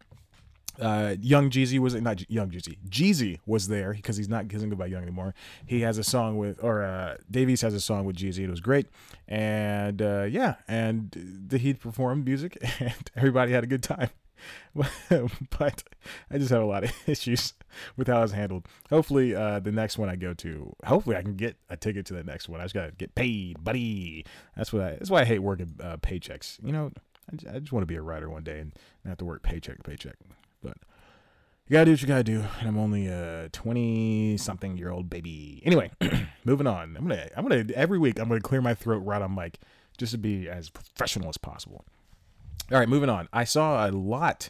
uh, 0.80 1.16
Young 1.22 1.50
Jeezy 1.50 1.80
was 1.80 1.96
not 1.96 2.30
Young 2.30 2.50
Jeezy. 2.50 2.78
Jeezy 2.90 3.40
was 3.46 3.68
there 3.68 3.94
because 3.94 4.18
he's 4.18 4.30
not 4.30 4.48
doesn't 4.48 4.70
go 4.70 4.76
by 4.76 4.86
Young 4.86 5.04
anymore. 5.04 5.34
He 5.66 5.82
has 5.82 5.98
a 5.98 6.04
song 6.04 6.38
with, 6.38 6.64
or 6.64 6.84
uh, 6.84 7.18
Dave 7.30 7.50
East 7.50 7.62
has 7.64 7.74
a 7.74 7.82
song 7.82 8.06
with 8.06 8.16
Jeezy. 8.16 8.40
It 8.40 8.50
was 8.50 8.60
great, 8.60 8.88
and 9.28 10.02
uh, 10.02 10.24
yeah, 10.24 10.56
and 10.68 11.50
he 11.52 11.74
performed 11.74 12.26
music, 12.26 12.58
and 12.80 13.12
everybody 13.16 13.52
had 13.52 13.64
a 13.64 13.68
good 13.68 13.84
time. 13.84 14.10
but 15.58 15.84
I 16.30 16.38
just 16.38 16.52
have 16.52 16.62
a 16.62 16.66
lot 16.66 16.84
of 16.84 16.94
issues 17.08 17.54
with 17.96 18.08
how 18.08 18.22
it's 18.22 18.34
handled. 18.34 18.68
Hopefully, 18.90 19.36
uh, 19.36 19.60
the 19.60 19.72
next 19.72 19.98
one 19.98 20.10
I 20.10 20.16
go 20.16 20.34
to, 20.36 20.76
hopefully 20.86 21.16
I 21.16 21.24
can 21.24 21.36
get 21.36 21.58
a 21.70 21.78
ticket 21.78 22.06
to 22.08 22.14
the 22.14 22.24
next 22.24 22.48
one. 22.48 22.62
I 22.62 22.66
just 22.66 22.76
gotta 22.76 22.92
get 22.92 23.16
paid, 23.16 23.64
buddy. 23.64 24.26
That's 24.56 24.72
what 24.72 24.84
I. 24.84 24.92
That's 24.92 25.10
why 25.10 25.22
I 25.22 25.26
hate 25.26 25.40
working 25.40 25.76
uh, 25.82 25.98
paychecks. 25.98 26.64
You 26.64 26.72
know, 26.72 26.92
I 27.32 27.36
just, 27.36 27.56
I 27.56 27.60
just 27.60 27.72
want 27.72 27.82
to 27.82 27.88
be 27.88 27.96
a 27.96 28.02
writer 28.02 28.30
one 28.30 28.44
day 28.44 28.60
and 28.60 28.74
not 29.04 29.12
have 29.12 29.18
to 29.20 29.26
work 29.26 29.44
paycheck 29.44 29.78
to 29.78 29.84
paycheck. 29.84 30.16
But 30.62 30.78
you 31.68 31.74
gotta 31.74 31.86
do 31.86 31.92
what 31.92 32.02
you 32.02 32.08
gotta 32.08 32.24
do. 32.24 32.44
And 32.60 32.68
I'm 32.68 32.78
only 32.78 33.08
a 33.08 33.50
20 33.52 34.38
something 34.38 34.78
year 34.78 34.90
old 34.90 35.10
baby. 35.10 35.62
Anyway, 35.66 35.92
moving 36.46 36.68
on. 36.68 36.96
I'm 36.98 37.08
gonna, 37.08 37.28
I'm 37.36 37.48
gonna, 37.48 37.66
every 37.76 38.00
week, 38.00 38.20
I'm 38.20 38.28
gonna 38.30 38.42
clear 38.42 38.62
my 38.62 38.74
throat 38.74 39.00
right 39.00 39.22
on 39.22 39.36
mic 39.36 39.60
just 39.98 40.12
to 40.12 40.18
be 40.18 40.48
as 40.48 40.70
professional 40.70 41.30
as 41.30 41.38
possible. 41.38 41.86
All 42.72 42.78
right, 42.78 42.90
moving 42.90 43.10
on. 43.10 43.28
I 43.32 43.44
saw 43.44 43.88
a 43.88 43.92
lot 43.92 44.50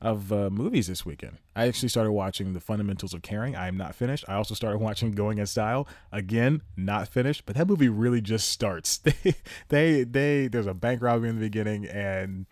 of 0.00 0.32
uh, 0.32 0.48
movies 0.50 0.86
this 0.86 1.04
weekend. 1.04 1.38
I 1.56 1.66
actually 1.66 1.88
started 1.88 2.12
watching 2.12 2.52
The 2.52 2.60
Fundamentals 2.60 3.14
of 3.14 3.22
Caring. 3.22 3.56
I 3.56 3.66
am 3.66 3.76
not 3.76 3.94
finished. 3.94 4.24
I 4.28 4.34
also 4.34 4.54
started 4.54 4.78
watching 4.78 5.12
Going 5.12 5.38
in 5.38 5.46
Style. 5.46 5.88
Again, 6.12 6.62
not 6.76 7.08
finished, 7.08 7.44
but 7.46 7.56
that 7.56 7.66
movie 7.66 7.88
really 7.88 8.20
just 8.20 8.48
starts. 8.48 8.98
They, 8.98 9.34
they, 9.68 10.04
they. 10.04 10.48
There's 10.48 10.66
a 10.66 10.74
bank 10.74 11.02
robbery 11.02 11.30
in 11.30 11.36
the 11.36 11.40
beginning, 11.46 11.86
and 11.86 12.46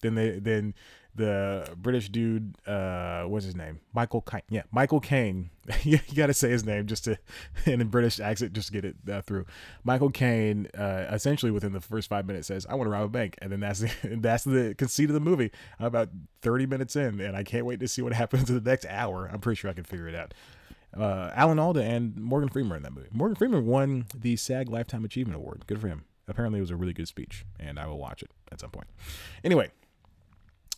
then 0.00 0.14
they, 0.14 0.38
then 0.38 0.74
the 1.14 1.68
British 1.76 2.08
dude, 2.08 2.56
uh, 2.66 3.24
what's 3.24 3.44
his 3.44 3.54
name? 3.54 3.80
Michael 3.92 4.22
Caine. 4.22 4.42
Yeah, 4.48 4.62
Michael 4.70 5.00
Caine. 5.00 5.50
you 5.82 5.98
got 6.14 6.26
to 6.26 6.34
say 6.34 6.50
his 6.50 6.64
name 6.64 6.86
just 6.86 7.04
to, 7.04 7.18
in 7.66 7.80
a 7.80 7.84
British 7.84 8.18
accent, 8.18 8.54
just 8.54 8.68
to 8.68 8.72
get 8.72 8.84
it 8.84 8.96
uh, 9.10 9.20
through. 9.20 9.44
Michael 9.84 10.10
Caine, 10.10 10.68
uh, 10.76 11.06
essentially 11.10 11.52
within 11.52 11.72
the 11.72 11.80
first 11.80 12.08
five 12.08 12.26
minutes, 12.26 12.48
says, 12.48 12.66
"I 12.66 12.74
want 12.74 12.86
to 12.86 12.90
rob 12.90 13.04
a 13.04 13.08
bank," 13.08 13.36
and 13.42 13.52
then 13.52 13.60
that's 13.60 13.80
the 13.80 13.92
that's 14.20 14.44
the 14.44 14.74
conceit 14.76 15.10
of 15.10 15.14
the 15.14 15.20
movie. 15.20 15.50
I'm 15.78 15.86
about 15.86 16.08
thirty 16.40 16.66
minutes 16.66 16.96
in, 16.96 17.20
and 17.20 17.36
I 17.36 17.44
can't 17.44 17.66
wait 17.66 17.80
to 17.80 17.88
see 17.88 18.00
what 18.00 18.12
happens 18.14 18.48
in 18.48 18.62
the 18.62 18.70
next 18.70 18.86
hour. 18.86 19.28
I'm 19.30 19.40
pretty 19.40 19.58
sure 19.58 19.70
I 19.70 19.74
can 19.74 19.84
figure 19.84 20.08
it 20.08 20.14
out. 20.14 20.32
Uh, 20.96 21.30
Alan 21.34 21.58
Alda 21.58 21.82
and 21.82 22.16
Morgan 22.16 22.48
Freeman 22.48 22.78
in 22.78 22.82
that 22.82 22.92
movie. 22.92 23.08
Morgan 23.12 23.34
Freeman 23.34 23.66
won 23.66 24.06
the 24.14 24.36
SAG 24.36 24.68
Lifetime 24.68 25.04
Achievement 25.04 25.36
Award. 25.36 25.64
Good 25.66 25.80
for 25.80 25.88
him. 25.88 26.04
Apparently, 26.28 26.58
it 26.58 26.62
was 26.62 26.70
a 26.70 26.76
really 26.76 26.92
good 26.92 27.08
speech, 27.08 27.44
and 27.58 27.78
I 27.78 27.86
will 27.86 27.98
watch 27.98 28.22
it 28.22 28.30
at 28.50 28.60
some 28.60 28.70
point. 28.70 28.88
Anyway, 29.42 29.70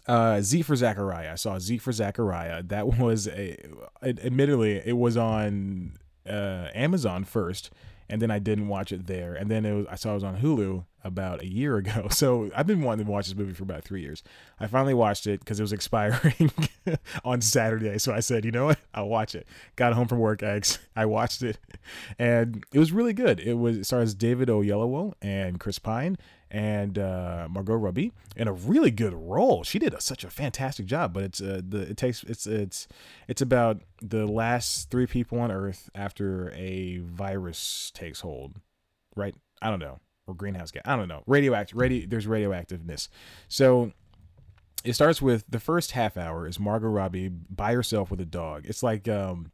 uh, 0.07 0.41
Z 0.41 0.63
for 0.63 0.77
Zachariah. 0.77 1.33
I 1.33 1.35
saw 1.37 1.59
Z 1.59 1.79
for 1.79 1.93
Zachariah. 1.93 2.63
That 2.63 2.87
was 2.99 3.29
a, 3.29 3.57
admittedly, 4.03 4.83
it 4.85 4.97
was 4.97 5.17
on 5.17 5.99
uh, 6.29 6.69
Amazon 6.75 7.25
first, 7.25 7.71
and 8.09 8.21
then 8.21 8.31
I 8.31 8.39
didn't 8.39 8.69
watch 8.69 8.93
it 8.93 9.07
there. 9.07 9.35
And 9.35 9.51
then 9.51 9.65
it 9.65 9.73
was, 9.73 9.87
I 9.91 9.95
saw 9.97 10.13
it 10.13 10.15
was 10.15 10.25
on 10.25 10.39
Hulu 10.39 10.85
about 11.05 11.43
a 11.43 11.47
year 11.47 11.77
ago. 11.77 12.09
So 12.15 12.51
I've 12.55 12.67
been 12.67 12.81
wanting 12.81 13.05
to 13.05 13.11
watch 13.11 13.27
this 13.27 13.37
movie 13.37 13.53
for 13.53 13.65
about 13.65 13.85
three 13.85 14.01
years. 14.01 14.23
I 14.59 14.67
finally 14.67 14.95
watched 14.95 15.27
it 15.27 15.41
because 15.41 15.59
it 15.59 15.63
was 15.63 15.73
expiring 15.73 16.51
on 17.25 17.41
Saturday. 17.41 17.99
So 17.99 18.15
I 18.15 18.21
said, 18.21 18.45
you 18.45 18.53
know 18.53 18.67
what? 18.67 18.79
I'll 18.95 19.09
watch 19.09 19.35
it. 19.35 19.47
Got 19.77 19.93
home 19.93 20.07
from 20.07 20.21
work, 20.21 20.43
I, 20.43 20.63
I 20.97 21.05
watched 21.05 21.43
it, 21.43 21.59
and 22.19 22.65
it 22.73 22.79
was 22.79 22.93
really 22.93 23.13
good. 23.13 23.41
It 23.41 23.55
was 23.55 23.79
it 23.79 23.85
stars 23.85 24.15
David 24.15 24.49
Oyelowo 24.49 25.15
and 25.21 25.61
Chris 25.61 25.79
Pine 25.79 26.17
and 26.51 26.99
uh, 26.99 27.49
Margot 27.51 27.75
Robbie 27.75 28.13
in 28.37 28.47
a 28.47 28.53
really 28.53 28.93
good 28.93 29.13
role. 29.13 29.65
She 29.65 29.79
did 29.81 29.93
a, 29.93 30.01
such 30.01 30.23
a 30.23 30.31
fantastic 30.31 30.87
job. 30.87 31.13
But 31.13 31.25
it's 31.25 31.43
uh, 31.43 31.61
the 31.69 31.83
it 31.83 31.97
takes 31.97 32.23
it's 32.23 32.47
it's 32.47 32.87
it's 33.29 33.43
about 33.43 33.83
the 34.01 34.27
last 34.27 34.91
three 34.91 35.07
people 35.07 35.41
on 35.41 35.51
Earth 35.51 35.91
after 35.95 36.53
a 36.55 36.99
virus 36.99 37.91
takes 37.93 38.21
hold, 38.21 38.61
right? 39.17 39.35
I 39.61 39.69
don't 39.69 39.81
know 39.81 39.99
or 40.27 40.35
greenhouse 40.35 40.71
gas. 40.71 40.83
I 40.85 40.97
don't 40.97 41.09
know. 41.09 41.23
Radioactive. 41.27 41.77
Radio. 41.77 42.07
There's 42.09 42.27
radioactiveness. 42.27 43.09
So 43.49 43.93
it 44.85 44.95
starts 44.95 45.23
with 45.23 45.45
the 45.49 45.61
first 45.61 45.93
half 45.93 46.17
hour 46.17 46.47
is 46.47 46.61
Margot 46.61 46.89
Robbie 46.89 47.29
by 47.29 47.75
herself 47.75 48.11
with 48.11 48.21
a 48.21 48.27
dog. 48.27 48.67
It's 48.67 48.83
like 48.83 49.09
um, 49.09 49.51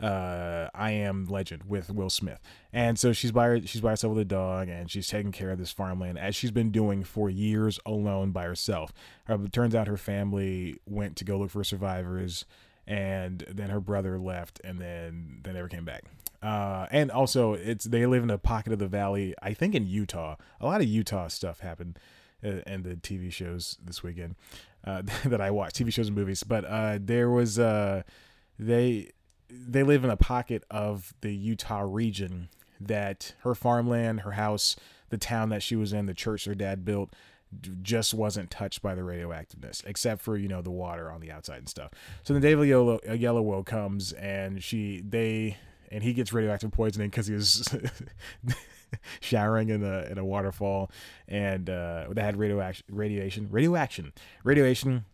uh, 0.00 0.68
I 0.74 0.92
Am 0.92 1.26
Legend 1.26 1.64
with 1.64 1.90
Will 1.90 2.10
Smith, 2.10 2.40
and 2.72 2.98
so 2.98 3.12
she's 3.12 3.32
by 3.32 3.46
her, 3.46 3.66
she's 3.66 3.82
by 3.82 3.90
herself 3.90 4.14
with 4.14 4.22
a 4.22 4.26
dog, 4.26 4.68
and 4.68 4.90
she's 4.90 5.08
taking 5.08 5.32
care 5.32 5.50
of 5.50 5.58
this 5.58 5.72
farmland 5.72 6.18
as 6.18 6.34
she's 6.34 6.50
been 6.50 6.70
doing 6.70 7.04
for 7.04 7.28
years 7.28 7.78
alone 7.84 8.32
by 8.32 8.44
herself. 8.44 8.92
Uh, 9.28 9.40
it 9.42 9.52
turns 9.52 9.74
out 9.74 9.86
her 9.88 9.98
family 9.98 10.78
went 10.86 11.16
to 11.16 11.24
go 11.24 11.38
look 11.38 11.50
for 11.50 11.62
survivors, 11.64 12.46
and 12.86 13.44
then 13.48 13.70
her 13.70 13.80
brother 13.80 14.18
left, 14.18 14.60
and 14.64 14.80
then 14.80 15.40
they 15.44 15.52
never 15.52 15.68
came 15.68 15.84
back. 15.84 16.04
Uh, 16.42 16.86
and 16.90 17.10
also, 17.10 17.54
it's 17.54 17.84
they 17.84 18.04
live 18.06 18.22
in 18.22 18.30
a 18.30 18.38
pocket 18.38 18.72
of 18.72 18.78
the 18.78 18.88
valley. 18.88 19.34
I 19.40 19.54
think 19.54 19.74
in 19.74 19.86
Utah. 19.86 20.36
A 20.60 20.66
lot 20.66 20.80
of 20.80 20.88
Utah 20.88 21.28
stuff 21.28 21.60
happened 21.60 21.98
uh, 22.44 22.60
in 22.66 22.82
the 22.82 22.96
TV 22.96 23.32
shows 23.32 23.78
this 23.84 24.02
weekend 24.02 24.34
uh, 24.84 25.02
that 25.24 25.40
I 25.40 25.50
watched, 25.50 25.76
TV 25.76 25.92
shows 25.92 26.08
and 26.08 26.16
movies. 26.16 26.42
But 26.42 26.64
uh, 26.64 26.98
there 27.00 27.30
was 27.30 27.58
uh, 27.58 28.02
they 28.58 29.10
they 29.48 29.82
live 29.82 30.04
in 30.04 30.10
a 30.10 30.16
pocket 30.16 30.64
of 30.70 31.14
the 31.20 31.32
Utah 31.32 31.82
region 31.86 32.48
that 32.80 33.34
her 33.40 33.54
farmland, 33.54 34.20
her 34.20 34.32
house, 34.32 34.76
the 35.10 35.18
town 35.18 35.50
that 35.50 35.62
she 35.62 35.76
was 35.76 35.92
in, 35.92 36.06
the 36.06 36.14
church 36.14 36.46
her 36.46 36.54
dad 36.54 36.84
built 36.84 37.14
just 37.82 38.14
wasn't 38.14 38.50
touched 38.50 38.80
by 38.80 38.94
the 38.94 39.02
radioactiveness, 39.02 39.86
except 39.86 40.22
for 40.22 40.36
you 40.36 40.48
know 40.48 40.62
the 40.62 40.70
water 40.70 41.10
on 41.10 41.20
the 41.20 41.30
outside 41.30 41.58
and 41.58 41.68
stuff. 41.68 41.90
So 42.22 42.32
then 42.32 42.42
David 42.42 42.68
Yellow, 42.68 42.98
Yellowwell 43.06 43.64
comes 43.64 44.12
and 44.12 44.62
she 44.62 45.02
they 45.06 45.58
and 45.92 46.02
he 46.02 46.12
gets 46.12 46.32
radioactive 46.32 46.72
poisoning 46.72 47.10
because 47.10 47.26
he 47.26 47.34
was 47.34 47.68
showering 49.20 49.68
in 49.68 49.84
a 49.84 50.06
in 50.10 50.18
a 50.18 50.24
waterfall 50.24 50.90
and 51.28 51.68
uh, 51.68 52.06
that 52.10 52.22
had 52.22 52.36
radioaction, 52.36 52.82
radiation, 52.90 53.48
radioaction, 53.48 54.12
radiation. 54.44 55.04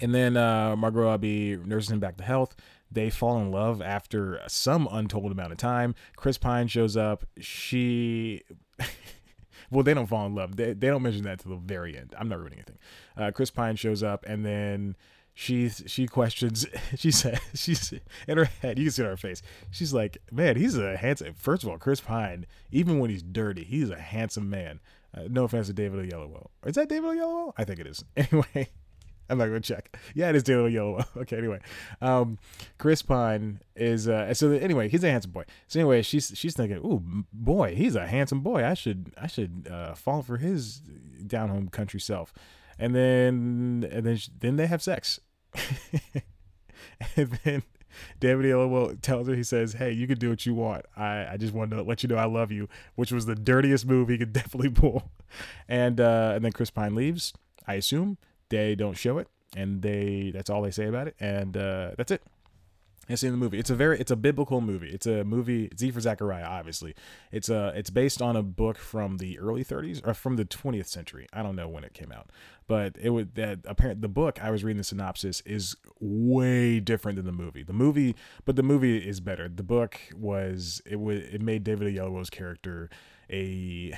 And 0.00 0.12
then 0.14 0.36
uh, 0.36 0.74
Margot 0.74 1.02
Robbie 1.02 1.56
nurses 1.56 1.92
him 1.92 2.00
back 2.00 2.16
to 2.16 2.24
health. 2.24 2.56
They 2.90 3.10
fall 3.10 3.40
in 3.40 3.50
love 3.50 3.80
after 3.80 4.40
some 4.48 4.88
untold 4.90 5.30
amount 5.30 5.52
of 5.52 5.58
time. 5.58 5.94
Chris 6.16 6.38
Pine 6.38 6.66
shows 6.66 6.96
up. 6.96 7.24
She 7.38 8.42
well, 9.70 9.82
they 9.82 9.94
don't 9.94 10.06
fall 10.06 10.26
in 10.26 10.34
love. 10.34 10.56
They, 10.56 10.72
they 10.72 10.88
don't 10.88 11.02
mention 11.02 11.24
that 11.24 11.40
to 11.40 11.48
the 11.48 11.56
very 11.56 11.96
end. 11.96 12.14
I'm 12.18 12.28
not 12.28 12.38
ruining 12.38 12.58
anything. 12.58 12.78
Uh, 13.16 13.30
Chris 13.32 13.50
Pine 13.50 13.76
shows 13.76 14.02
up, 14.02 14.24
and 14.26 14.44
then 14.44 14.96
she 15.34 15.68
she 15.68 16.06
questions. 16.06 16.66
She 16.96 17.10
said 17.10 17.40
she's 17.54 17.92
in 18.28 18.38
her 18.38 18.44
head. 18.44 18.78
You 18.78 18.84
can 18.84 18.92
see 18.92 19.02
it 19.02 19.06
on 19.06 19.10
her 19.10 19.16
face. 19.16 19.42
She's 19.70 19.92
like, 19.92 20.18
"Man, 20.30 20.56
he's 20.56 20.78
a 20.78 20.96
handsome." 20.96 21.34
First 21.34 21.64
of 21.64 21.68
all, 21.68 21.78
Chris 21.78 22.00
Pine, 22.00 22.46
even 22.70 22.98
when 23.00 23.10
he's 23.10 23.22
dirty, 23.22 23.64
he's 23.64 23.90
a 23.90 23.98
handsome 23.98 24.48
man. 24.48 24.80
Uh, 25.14 25.22
no 25.28 25.44
offense 25.44 25.66
to 25.66 25.72
David 25.72 26.08
Oyelowo. 26.08 26.48
Is 26.64 26.76
that 26.76 26.88
David 26.88 27.10
Oyelowo? 27.10 27.52
I 27.56 27.64
think 27.64 27.80
it 27.80 27.86
is. 27.86 28.04
Anyway, 28.16 28.68
I'm 29.28 29.38
not 29.38 29.46
gonna 29.46 29.60
check. 29.60 29.96
Yeah, 30.14 30.28
it 30.28 30.36
is 30.36 30.42
David 30.42 30.72
Yellow. 30.72 31.04
okay, 31.16 31.38
anyway, 31.38 31.60
um, 32.00 32.38
Chris 32.78 33.02
Pine 33.02 33.60
is 33.74 34.08
uh, 34.08 34.32
so 34.34 34.50
anyway, 34.52 34.88
he's 34.88 35.02
a 35.02 35.10
handsome 35.10 35.32
boy. 35.32 35.44
So 35.66 35.80
anyway, 35.80 36.02
she's 36.02 36.32
she's 36.34 36.54
thinking, 36.54 36.78
ooh, 36.78 37.02
boy, 37.32 37.74
he's 37.74 37.96
a 37.96 38.06
handsome 38.06 38.40
boy. 38.40 38.64
I 38.64 38.74
should 38.74 39.12
I 39.16 39.26
should 39.26 39.68
uh, 39.70 39.94
fall 39.94 40.22
for 40.22 40.36
his 40.36 40.78
down 41.26 41.48
home 41.48 41.68
country 41.68 42.00
self. 42.00 42.32
And 42.78 42.94
then 42.94 43.88
and 43.90 44.06
then 44.06 44.18
then 44.38 44.56
they 44.56 44.66
have 44.66 44.82
sex. 44.82 45.20
and 47.16 47.38
then 47.44 47.62
David 48.20 48.46
Yellow 48.46 48.94
tells 48.94 49.28
her, 49.28 49.34
he 49.34 49.42
says, 49.42 49.74
Hey, 49.74 49.92
you 49.92 50.06
can 50.06 50.18
do 50.18 50.30
what 50.30 50.44
you 50.46 50.54
want. 50.54 50.84
I, 50.96 51.26
I 51.32 51.36
just 51.36 51.54
wanted 51.54 51.76
to 51.76 51.82
let 51.82 52.02
you 52.02 52.08
know 52.08 52.16
I 52.16 52.26
love 52.26 52.50
you, 52.50 52.68
which 52.94 53.12
was 53.12 53.26
the 53.26 53.34
dirtiest 53.34 53.86
move 53.86 54.08
he 54.08 54.18
could 54.18 54.32
definitely 54.32 54.70
pull. 54.70 55.10
And 55.68 56.00
uh, 56.00 56.32
and 56.34 56.44
then 56.44 56.52
Chris 56.52 56.70
Pine 56.70 56.94
leaves, 56.94 57.32
I 57.66 57.74
assume, 57.74 58.18
they 58.48 58.74
don't 58.74 58.96
show 58.96 59.18
it, 59.18 59.28
and 59.56 59.82
they 59.82 60.30
that's 60.32 60.50
all 60.50 60.62
they 60.62 60.70
say 60.70 60.86
about 60.86 61.08
it, 61.08 61.16
and 61.20 61.56
uh, 61.56 61.92
that's 61.96 62.10
it. 62.10 62.22
It's 63.08 63.22
in 63.22 63.32
the 63.32 63.36
movie. 63.36 63.58
It's 63.58 63.70
a 63.70 63.74
very 63.74 63.98
it's 64.00 64.10
a 64.10 64.16
biblical 64.16 64.60
movie. 64.60 64.90
It's 64.90 65.06
a 65.06 65.24
movie 65.24 65.70
Z 65.78 65.90
for 65.90 66.00
Zachariah, 66.00 66.44
obviously. 66.44 66.94
It's 67.32 67.48
a 67.48 67.72
it's 67.76 67.90
based 67.90 68.22
on 68.22 68.36
a 68.36 68.42
book 68.42 68.78
from 68.78 69.18
the 69.18 69.38
early 69.38 69.64
30s 69.64 70.06
or 70.06 70.14
from 70.14 70.36
the 70.36 70.44
20th 70.44 70.86
century. 70.86 71.26
I 71.32 71.42
don't 71.42 71.56
know 71.56 71.68
when 71.68 71.84
it 71.84 71.94
came 71.94 72.12
out, 72.12 72.30
but 72.66 72.96
it 73.00 73.10
would 73.10 73.34
that 73.34 73.60
apparent 73.64 74.00
the 74.00 74.08
book 74.08 74.42
I 74.42 74.50
was 74.50 74.64
reading 74.64 74.78
the 74.78 74.84
synopsis 74.84 75.40
is 75.42 75.76
way 76.00 76.80
different 76.80 77.16
than 77.16 77.26
the 77.26 77.32
movie. 77.32 77.62
The 77.62 77.72
movie, 77.72 78.14
but 78.44 78.56
the 78.56 78.62
movie 78.62 78.98
is 78.98 79.20
better. 79.20 79.48
The 79.48 79.62
book 79.62 80.00
was 80.14 80.82
it 80.86 81.00
was 81.00 81.20
it 81.24 81.42
made 81.42 81.64
David 81.64 81.94
Oyelowo's 81.94 82.30
character 82.30 82.90
a 83.30 83.96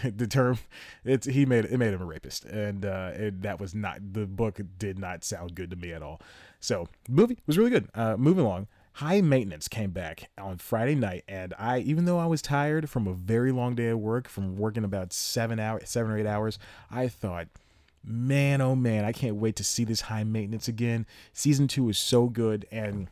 the 0.02 0.26
term 0.26 0.58
it's 1.04 1.26
he 1.26 1.44
made 1.44 1.64
it 1.64 1.76
made 1.76 1.92
him 1.92 2.00
a 2.00 2.04
rapist 2.04 2.44
and 2.44 2.84
uh 2.84 3.10
that 3.40 3.60
was 3.60 3.74
not 3.74 3.98
the 4.12 4.26
book 4.26 4.58
did 4.78 4.98
not 4.98 5.22
sound 5.24 5.54
good 5.54 5.70
to 5.70 5.76
me 5.76 5.92
at 5.92 6.02
all 6.02 6.20
so 6.62 6.88
movie 7.08 7.38
was 7.46 7.58
really 7.58 7.70
good. 7.70 7.88
Uh 7.94 8.16
moving 8.16 8.44
along 8.44 8.68
high 8.94 9.20
maintenance 9.20 9.68
came 9.68 9.90
back 9.90 10.28
on 10.36 10.58
friday 10.58 10.94
night 10.94 11.24
and 11.26 11.54
i 11.58 11.78
even 11.78 12.04
though 12.04 12.18
i 12.18 12.26
was 12.26 12.42
tired 12.42 12.90
from 12.90 13.06
a 13.06 13.12
very 13.14 13.50
long 13.50 13.74
day 13.74 13.88
of 13.88 13.98
work 13.98 14.28
from 14.28 14.54
working 14.54 14.84
about 14.84 15.14
seven 15.14 15.58
hours 15.58 15.88
seven 15.88 16.12
or 16.12 16.18
eight 16.18 16.26
hours 16.26 16.58
i 16.90 17.08
thought 17.08 17.48
man 18.04 18.60
oh 18.60 18.74
man 18.74 19.02
i 19.04 19.10
can't 19.10 19.36
wait 19.36 19.56
to 19.56 19.64
see 19.64 19.84
this 19.84 20.02
high 20.02 20.24
maintenance 20.24 20.68
again. 20.68 21.06
Season 21.32 21.68
two 21.68 21.88
is 21.88 21.98
so 21.98 22.28
good 22.28 22.66
and 22.70 23.08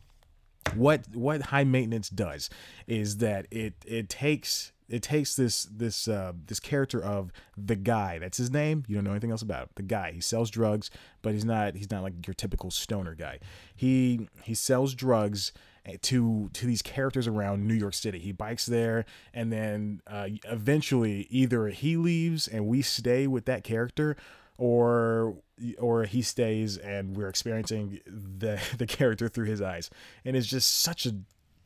what 0.75 1.05
what 1.15 1.43
high 1.43 1.65
maintenance 1.65 2.09
does 2.09 2.51
is 2.87 3.17
that 3.19 3.47
it 3.51 3.75
it 3.87 4.09
takes 4.09 4.73
it 4.91 5.03
takes 5.03 5.37
this 5.37 5.65
this 5.65 6.09
uh, 6.09 6.33
this 6.47 6.61
character 6.61 7.03
of 7.03 7.33
the 7.57 7.77
guy. 7.77 8.19
That's 8.19 8.39
his 8.39 8.51
name. 8.51 8.85
You 8.89 8.97
don't 8.97 9.05
know 9.05 9.13
anything 9.13 9.31
else 9.31 9.43
about 9.43 9.63
him. 9.63 9.69
The 9.77 9.83
guy. 9.85 10.13
He 10.13 10.21
sells 10.21 10.51
drugs, 10.51 10.91
but 11.23 11.33
he's 11.33 11.45
not 11.45 11.77
he's 11.77 11.91
not 11.91 12.03
like 12.03 12.27
your 12.27 12.35
typical 12.35 12.71
stoner 12.71 13.15
guy. 13.15 13.39
He 13.75 14.29
he 14.43 14.55
sells 14.55 14.95
drugs 14.95 15.53
eh, 15.87 15.97
to 16.03 16.51
to 16.53 16.67
these 16.67 16.83
characters 16.83 17.29
around 17.29 17.67
New 17.67 17.75
York 17.75 17.95
City. 17.95 18.19
He 18.19 18.33
bikes 18.33 18.67
there, 18.67 19.05
and 19.33 19.53
then 19.53 20.03
uh, 20.09 20.29
eventually 20.45 21.29
either 21.31 21.69
he 21.69 21.97
leaves 21.97 22.49
and 22.49 22.67
we 22.67 22.83
stay 22.83 23.29
with 23.29 23.45
that 23.45 23.63
character, 23.63 24.17
or 24.59 25.37
or 25.79 26.05
he 26.05 26.23
stays 26.23 26.77
and 26.79 27.17
we're 27.17 27.29
experiencing 27.29 28.01
the 28.07 28.61
the 28.77 28.87
character 28.87 29.29
through 29.29 29.47
his 29.47 29.63
eyes. 29.63 29.89
And 30.25 30.37
it's 30.37 30.49
just 30.49 30.81
such 30.81 31.07
a 31.07 31.15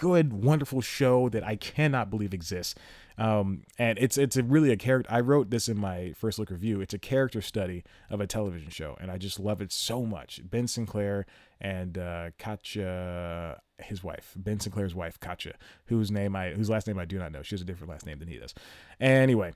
good, 0.04 0.34
wonderful 0.34 0.82
show 0.82 1.30
that 1.30 1.42
I 1.42 1.56
cannot 1.56 2.10
believe 2.10 2.34
exists. 2.34 2.74
Um, 3.16 3.62
and 3.78 3.98
it's 3.98 4.18
it's 4.18 4.36
a 4.36 4.42
really 4.42 4.70
a 4.70 4.76
character. 4.76 5.10
I 5.10 5.20
wrote 5.20 5.48
this 5.48 5.66
in 5.66 5.78
my 5.78 6.12
first 6.14 6.38
look 6.38 6.50
review. 6.50 6.82
It's 6.82 6.92
a 6.92 6.98
character 6.98 7.40
study 7.40 7.84
of 8.10 8.20
a 8.20 8.26
television 8.26 8.68
show, 8.68 8.98
and 9.00 9.10
I 9.10 9.16
just 9.16 9.40
love 9.40 9.62
it 9.62 9.72
so 9.72 10.04
much. 10.04 10.42
Ben 10.44 10.68
Sinclair 10.68 11.24
and 11.58 11.96
uh, 11.96 12.30
Katja, 12.36 13.62
his 13.78 14.04
wife, 14.04 14.34
Ben 14.36 14.60
Sinclair's 14.60 14.94
wife, 14.94 15.18
Katja, 15.20 15.54
whose 15.86 16.10
name 16.10 16.36
I 16.36 16.50
whose 16.50 16.68
last 16.68 16.86
name 16.86 16.98
I 16.98 17.06
do 17.06 17.18
not 17.18 17.32
know. 17.32 17.40
She 17.40 17.54
has 17.54 17.62
a 17.62 17.64
different 17.64 17.90
last 17.90 18.04
name 18.04 18.18
than 18.18 18.28
he 18.28 18.36
does. 18.36 18.52
Anyway, 19.00 19.54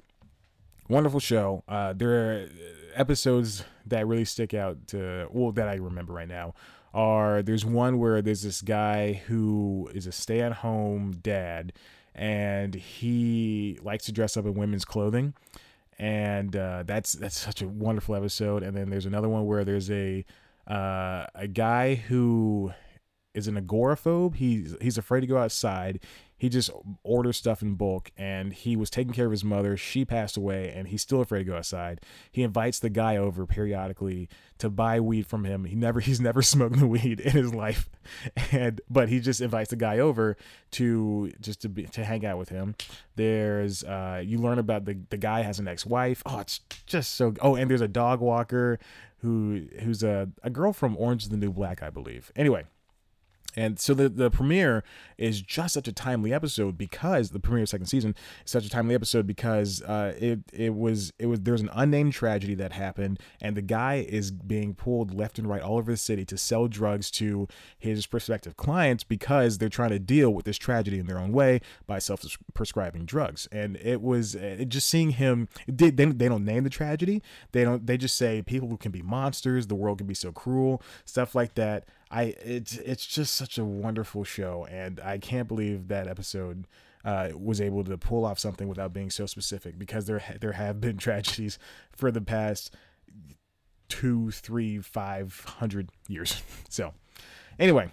wonderful 0.88 1.20
show. 1.20 1.62
Uh, 1.68 1.92
there 1.92 2.12
are 2.12 2.48
episodes 2.94 3.64
that 3.90 4.06
really 4.06 4.24
stick 4.24 4.54
out 4.54 4.88
to 4.88 5.26
well 5.30 5.52
that 5.52 5.68
I 5.68 5.74
remember 5.74 6.12
right 6.12 6.28
now 6.28 6.54
are 6.94 7.42
there's 7.42 7.64
one 7.64 7.98
where 7.98 8.22
there's 8.22 8.42
this 8.42 8.62
guy 8.62 9.12
who 9.12 9.90
is 9.94 10.06
a 10.06 10.12
stay-at-home 10.12 11.18
dad 11.22 11.72
and 12.14 12.74
he 12.74 13.78
likes 13.82 14.06
to 14.06 14.12
dress 14.12 14.36
up 14.36 14.44
in 14.44 14.54
women's 14.54 14.84
clothing. 14.84 15.34
And 15.98 16.54
uh, 16.54 16.84
that's 16.86 17.12
that's 17.14 17.38
such 17.38 17.62
a 17.62 17.68
wonderful 17.68 18.14
episode. 18.14 18.62
And 18.62 18.76
then 18.76 18.90
there's 18.90 19.06
another 19.06 19.28
one 19.28 19.46
where 19.46 19.64
there's 19.64 19.90
a 19.90 20.24
uh, 20.66 21.26
a 21.34 21.48
guy 21.48 21.94
who 21.94 22.72
is 23.34 23.48
an 23.48 23.60
agoraphobe. 23.60 24.36
He's 24.36 24.76
he's 24.80 24.98
afraid 24.98 25.20
to 25.22 25.26
go 25.26 25.38
outside 25.38 26.00
he 26.38 26.48
just 26.48 26.70
orders 27.02 27.36
stuff 27.36 27.62
in 27.62 27.74
bulk 27.74 28.12
and 28.16 28.52
he 28.52 28.76
was 28.76 28.90
taking 28.90 29.12
care 29.12 29.26
of 29.26 29.32
his 29.32 29.44
mother. 29.44 29.76
She 29.76 30.04
passed 30.04 30.36
away 30.36 30.72
and 30.74 30.86
he's 30.86 31.02
still 31.02 31.20
afraid 31.20 31.40
to 31.40 31.44
go 31.44 31.56
outside. 31.56 32.00
He 32.30 32.44
invites 32.44 32.78
the 32.78 32.88
guy 32.88 33.16
over 33.16 33.44
periodically 33.44 34.28
to 34.58 34.70
buy 34.70 35.00
weed 35.00 35.26
from 35.26 35.44
him. 35.44 35.64
He 35.64 35.74
never 35.74 35.98
he's 36.08 36.20
never 36.20 36.40
smoked 36.40 36.78
the 36.78 36.86
weed 36.86 37.18
in 37.20 37.32
his 37.32 37.52
life. 37.52 37.88
And 38.52 38.80
but 38.88 39.10
he 39.10 39.20
just 39.20 39.42
invites 39.42 39.68
the 39.68 39.76
guy 39.76 39.98
over 39.98 40.38
to 40.72 41.30
just 41.40 41.60
to 41.62 41.68
be 41.68 41.82
to 41.84 42.04
hang 42.04 42.24
out 42.24 42.38
with 42.38 42.48
him. 42.48 42.74
There's 43.16 43.84
uh 43.84 44.22
you 44.24 44.38
learn 44.38 44.58
about 44.58 44.86
the 44.86 44.98
the 45.10 45.18
guy 45.18 45.42
has 45.42 45.58
an 45.58 45.68
ex-wife. 45.68 46.22
Oh 46.24 46.38
it's 46.38 46.60
just 46.86 47.16
so 47.16 47.34
oh 47.42 47.56
and 47.56 47.70
there's 47.70 47.82
a 47.82 47.88
dog 47.88 48.20
walker 48.20 48.78
who 49.18 49.66
who's 49.80 50.02
a, 50.02 50.30
a 50.42 50.48
girl 50.48 50.72
from 50.72 50.96
orange 50.96 51.24
is 51.24 51.28
the 51.28 51.36
new 51.36 51.52
black 51.52 51.82
i 51.82 51.90
believe. 51.90 52.32
Anyway 52.34 52.64
and 53.56 53.78
so 53.80 53.94
the, 53.94 54.08
the 54.08 54.30
premiere 54.30 54.84
is 55.16 55.40
just 55.40 55.74
such 55.74 55.88
a 55.88 55.92
timely 55.92 56.32
episode 56.32 56.76
because 56.76 57.30
the 57.30 57.40
premiere 57.40 57.62
of 57.62 57.68
second 57.68 57.86
season 57.86 58.14
is 58.44 58.50
such 58.50 58.64
a 58.64 58.70
timely 58.70 58.94
episode 58.94 59.26
because 59.26 59.82
uh, 59.82 60.14
it 60.18 60.40
it 60.52 60.74
was 60.74 61.12
it 61.18 61.26
was 61.26 61.40
there's 61.40 61.62
an 61.62 61.70
unnamed 61.72 62.12
tragedy 62.12 62.54
that 62.54 62.72
happened 62.72 63.18
and 63.40 63.56
the 63.56 63.62
guy 63.62 64.06
is 64.08 64.30
being 64.30 64.74
pulled 64.74 65.14
left 65.14 65.38
and 65.38 65.48
right 65.48 65.62
all 65.62 65.78
over 65.78 65.90
the 65.90 65.96
city 65.96 66.24
to 66.26 66.36
sell 66.36 66.68
drugs 66.68 67.10
to 67.10 67.48
his 67.78 68.06
prospective 68.06 68.56
clients 68.56 69.02
because 69.02 69.58
they're 69.58 69.68
trying 69.68 69.90
to 69.90 69.98
deal 69.98 70.30
with 70.30 70.44
this 70.44 70.58
tragedy 70.58 70.98
in 70.98 71.06
their 71.06 71.18
own 71.18 71.32
way 71.32 71.60
by 71.86 71.98
self 71.98 72.24
prescribing 72.54 73.06
drugs. 73.06 73.48
And 73.50 73.76
it 73.76 74.02
was 74.02 74.34
it 74.34 74.68
just 74.68 74.88
seeing 74.88 75.10
him 75.10 75.48
they, 75.66 75.90
they, 75.90 76.04
they 76.04 76.28
don't 76.28 76.44
name 76.44 76.64
the 76.64 76.70
tragedy. 76.70 77.22
They 77.52 77.64
don't 77.64 77.86
they 77.86 77.96
just 77.96 78.16
say 78.16 78.42
people 78.42 78.76
can 78.76 78.92
be 78.92 79.02
monsters 79.02 79.66
the 79.66 79.74
world 79.74 79.98
can 79.98 80.06
be 80.06 80.14
so 80.14 80.32
cruel 80.32 80.82
stuff 81.04 81.34
like 81.34 81.54
that 81.54 81.84
I 82.10 82.34
it's 82.42 82.76
it's 82.78 83.06
just 83.06 83.34
such 83.34 83.58
a 83.58 83.64
wonderful 83.64 84.24
show, 84.24 84.66
and 84.70 85.00
I 85.00 85.18
can't 85.18 85.48
believe 85.48 85.88
that 85.88 86.08
episode 86.08 86.66
uh, 87.04 87.30
was 87.34 87.60
able 87.60 87.84
to 87.84 87.96
pull 87.98 88.24
off 88.24 88.38
something 88.38 88.68
without 88.68 88.92
being 88.92 89.10
so 89.10 89.26
specific 89.26 89.78
because 89.78 90.06
there 90.06 90.22
there 90.40 90.52
have 90.52 90.80
been 90.80 90.96
tragedies 90.98 91.58
for 91.92 92.10
the 92.10 92.20
past 92.20 92.74
two, 93.88 94.30
three, 94.30 94.78
five 94.78 95.44
hundred 95.58 95.90
years. 96.08 96.42
So, 96.70 96.92
anyway, 97.58 97.90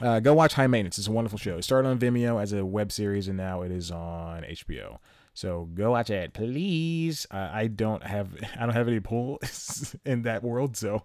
uh, 0.00 0.20
go 0.20 0.32
watch 0.32 0.54
High 0.54 0.68
Maintenance. 0.68 0.98
It's 0.98 1.08
a 1.08 1.12
wonderful 1.12 1.38
show. 1.38 1.58
It 1.58 1.64
started 1.64 1.88
on 1.88 1.98
Vimeo 1.98 2.40
as 2.40 2.52
a 2.52 2.64
web 2.64 2.92
series, 2.92 3.28
and 3.28 3.36
now 3.36 3.62
it 3.62 3.72
is 3.72 3.90
on 3.90 4.42
HBO. 4.42 4.98
So 5.38 5.68
go 5.72 5.92
watch 5.92 6.10
it, 6.10 6.32
please. 6.32 7.24
Uh, 7.30 7.48
I 7.52 7.68
don't 7.68 8.02
have 8.02 8.34
I 8.58 8.66
don't 8.66 8.74
have 8.74 8.88
any 8.88 8.98
pull 8.98 9.38
in 10.04 10.22
that 10.22 10.42
world, 10.42 10.76
so 10.76 11.04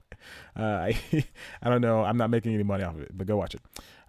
uh, 0.57 0.63
I 0.63 0.99
I 1.61 1.69
don't 1.69 1.81
know. 1.81 2.03
I'm 2.03 2.17
not 2.17 2.31
making 2.31 2.55
any 2.55 2.63
money 2.63 2.83
off 2.83 2.95
of 2.95 3.01
it, 3.01 3.15
but 3.15 3.27
go 3.27 3.37
watch 3.37 3.53
it. 3.53 3.61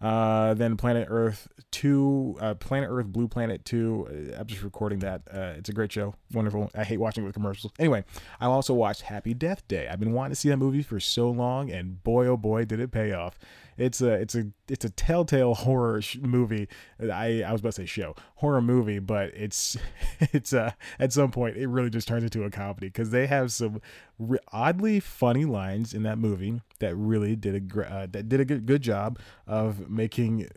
Uh, 0.05 0.53
then 0.53 0.77
Planet 0.77 1.07
Earth 1.11 1.49
2, 1.71 2.37
uh, 2.39 2.55
Planet 2.57 2.91
Earth 2.93 3.07
Blue 3.07 3.27
Planet 3.27 3.65
2. 3.65 4.35
Uh, 4.35 4.41
I'm 4.41 4.47
just 4.47 4.63
recording 4.63 4.99
that. 4.99 5.23
Uh, 5.33 5.55
it's 5.57 5.71
a 5.71 5.73
great 5.73 5.91
show. 5.91 6.15
Wonderful. 6.31 6.71
I 6.75 6.85
hate 6.85 6.99
watching 6.99 7.25
it 7.25 7.27
with 7.27 7.35
commercials. 7.35 7.73
Anyway, 7.79 8.05
I 8.39 8.45
also 8.45 8.75
watched 8.75 9.01
Happy 9.01 9.33
Death 9.33 9.67
Day. 9.67 9.89
I've 9.89 9.99
been 9.99 10.13
wanting 10.13 10.33
to 10.33 10.37
see 10.37 10.51
that 10.51 10.59
movie 10.59 10.83
for 10.83 11.01
so 11.01 11.31
long, 11.31 11.71
and 11.71 12.05
boy, 12.05 12.27
oh 12.27 12.37
boy, 12.37 12.67
did 12.67 12.81
it 12.81 12.93
pay 12.93 13.13
off. 13.13 13.39
It's 13.77 14.01
a 14.01 14.13
it's 14.13 14.35
a 14.35 14.47
it's 14.69 14.85
a 14.85 14.91
telltale 14.91 15.55
horror 15.55 16.01
sh- 16.01 16.19
movie. 16.21 16.69
I 17.01 17.43
I 17.43 17.51
was 17.53 17.61
about 17.61 17.71
to 17.71 17.83
say 17.83 17.87
show 17.87 18.15
horror 18.37 18.63
movie, 18.63 18.99
but 18.99 19.33
it's 19.35 19.77
it's 20.21 20.53
uh 20.53 20.73
at 20.99 21.13
some 21.13 21.31
point 21.31 21.57
it 21.57 21.67
really 21.67 21.91
just 21.91 22.07
turns 22.07 22.25
into 22.25 22.45
a 22.45 22.51
comedy 22.51 22.87
because 22.89 23.11
they 23.11 23.27
have 23.27 23.51
some 23.53 23.81
re- 24.19 24.39
oddly 24.53 25.01
funny 25.01 25.45
lines 25.45 25.95
in 25.95 26.03
that 26.05 26.19
movie 26.19 26.61
that 26.81 26.95
really 26.97 27.37
did 27.37 27.55
a 27.55 27.61
gr- 27.61 27.85
uh, 27.85 28.07
that 28.11 28.29
did 28.29 28.41
a 28.41 28.45
good 28.45 28.67
good 28.67 28.83
job 28.83 29.19
of 29.47 29.89
making 29.91 30.49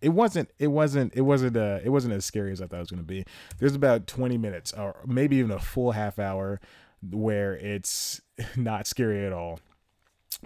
it 0.00 0.10
wasn't 0.10 0.50
it 0.58 0.68
wasn't 0.68 1.12
it 1.14 1.22
wasn't 1.22 1.56
uh 1.56 1.80
it 1.82 1.90
wasn't 1.90 2.12
as 2.12 2.24
scary 2.24 2.52
as 2.52 2.60
I 2.60 2.66
thought 2.66 2.76
it 2.76 2.80
was 2.80 2.90
going 2.90 3.02
to 3.02 3.06
be. 3.06 3.24
There's 3.58 3.74
about 3.74 4.06
20 4.06 4.38
minutes 4.38 4.72
or 4.72 4.96
maybe 5.06 5.36
even 5.36 5.50
a 5.50 5.58
full 5.58 5.92
half 5.92 6.18
hour 6.18 6.60
where 7.10 7.54
it's 7.56 8.20
not 8.56 8.86
scary 8.86 9.26
at 9.26 9.32
all 9.32 9.60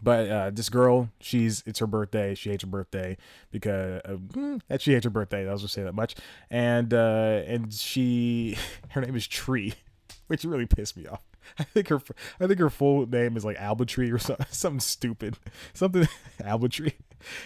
but 0.03 0.29
uh, 0.29 0.51
this 0.51 0.69
girl, 0.69 1.11
she's 1.21 1.63
it's 1.67 1.79
her 1.79 1.87
birthday. 1.87 2.35
She 2.35 2.51
hates 2.51 2.63
her 2.63 2.69
birthday 2.69 3.17
because 3.51 4.01
uh, 4.05 4.13
mm, 4.13 4.61
that 4.69 4.83
she 4.83 4.93
hates 4.93 5.05
her 5.05 5.11
birthday. 5.11 5.49
I'll 5.49 5.59
just 5.59 5.75
say 5.75 5.83
that 5.83 5.95
much. 5.95 6.15
And 6.51 6.93
uh, 6.93 7.43
and 7.47 7.73
she, 7.73 8.57
her 8.91 9.01
name 9.01 9.17
is 9.17 9.27
Tree, 9.27 9.75
which 10.27 10.45
really 10.45 10.67
pissed 10.67 10.97
me 10.97 11.07
off. 11.07 11.23
I 11.59 11.65
think 11.65 11.89
her 11.89 12.01
I 12.41 12.47
think 12.47 12.59
her 12.59 12.71
full 12.71 13.07
name 13.07 13.37
is 13.37 13.45
like 13.45 13.57
Albatree 13.57 14.13
or 14.13 14.19
something, 14.19 14.47
something 14.51 14.81
stupid, 14.81 15.37
something 15.73 16.07
Albatree. 16.41 16.93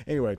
Anyway, 0.06 0.36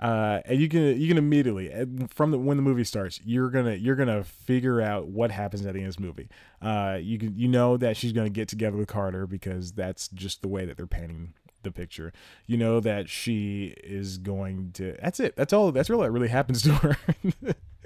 uh, 0.00 0.40
and 0.44 0.60
you 0.60 0.68
can 0.68 1.00
you 1.00 1.08
can 1.08 1.18
immediately 1.18 1.72
from 2.08 2.30
the 2.30 2.38
when 2.38 2.56
the 2.56 2.62
movie 2.62 2.84
starts, 2.84 3.20
you're 3.24 3.50
gonna 3.50 3.74
you're 3.74 3.96
gonna 3.96 4.24
figure 4.24 4.80
out 4.80 5.08
what 5.08 5.30
happens 5.30 5.64
at 5.64 5.72
the 5.72 5.80
end 5.80 5.88
of 5.88 5.94
this 5.94 6.00
movie. 6.00 6.28
Uh, 6.62 6.98
you 7.00 7.18
can 7.18 7.36
you 7.36 7.48
know 7.48 7.76
that 7.76 7.96
she's 7.96 8.12
gonna 8.12 8.30
get 8.30 8.48
together 8.48 8.76
with 8.76 8.88
Carter 8.88 9.26
because 9.26 9.72
that's 9.72 10.08
just 10.08 10.42
the 10.42 10.48
way 10.48 10.64
that 10.64 10.76
they're 10.76 10.86
painting 10.86 11.34
the 11.62 11.72
picture. 11.72 12.12
You 12.46 12.56
know 12.56 12.80
that 12.80 13.08
she 13.08 13.74
is 13.84 14.18
going 14.18 14.72
to. 14.74 14.96
That's 15.02 15.20
it. 15.20 15.36
That's 15.36 15.52
all. 15.52 15.72
That's 15.72 15.90
all 15.90 16.00
that 16.00 16.10
really 16.10 16.28
happens 16.28 16.62
to 16.62 16.72
her. 16.74 16.96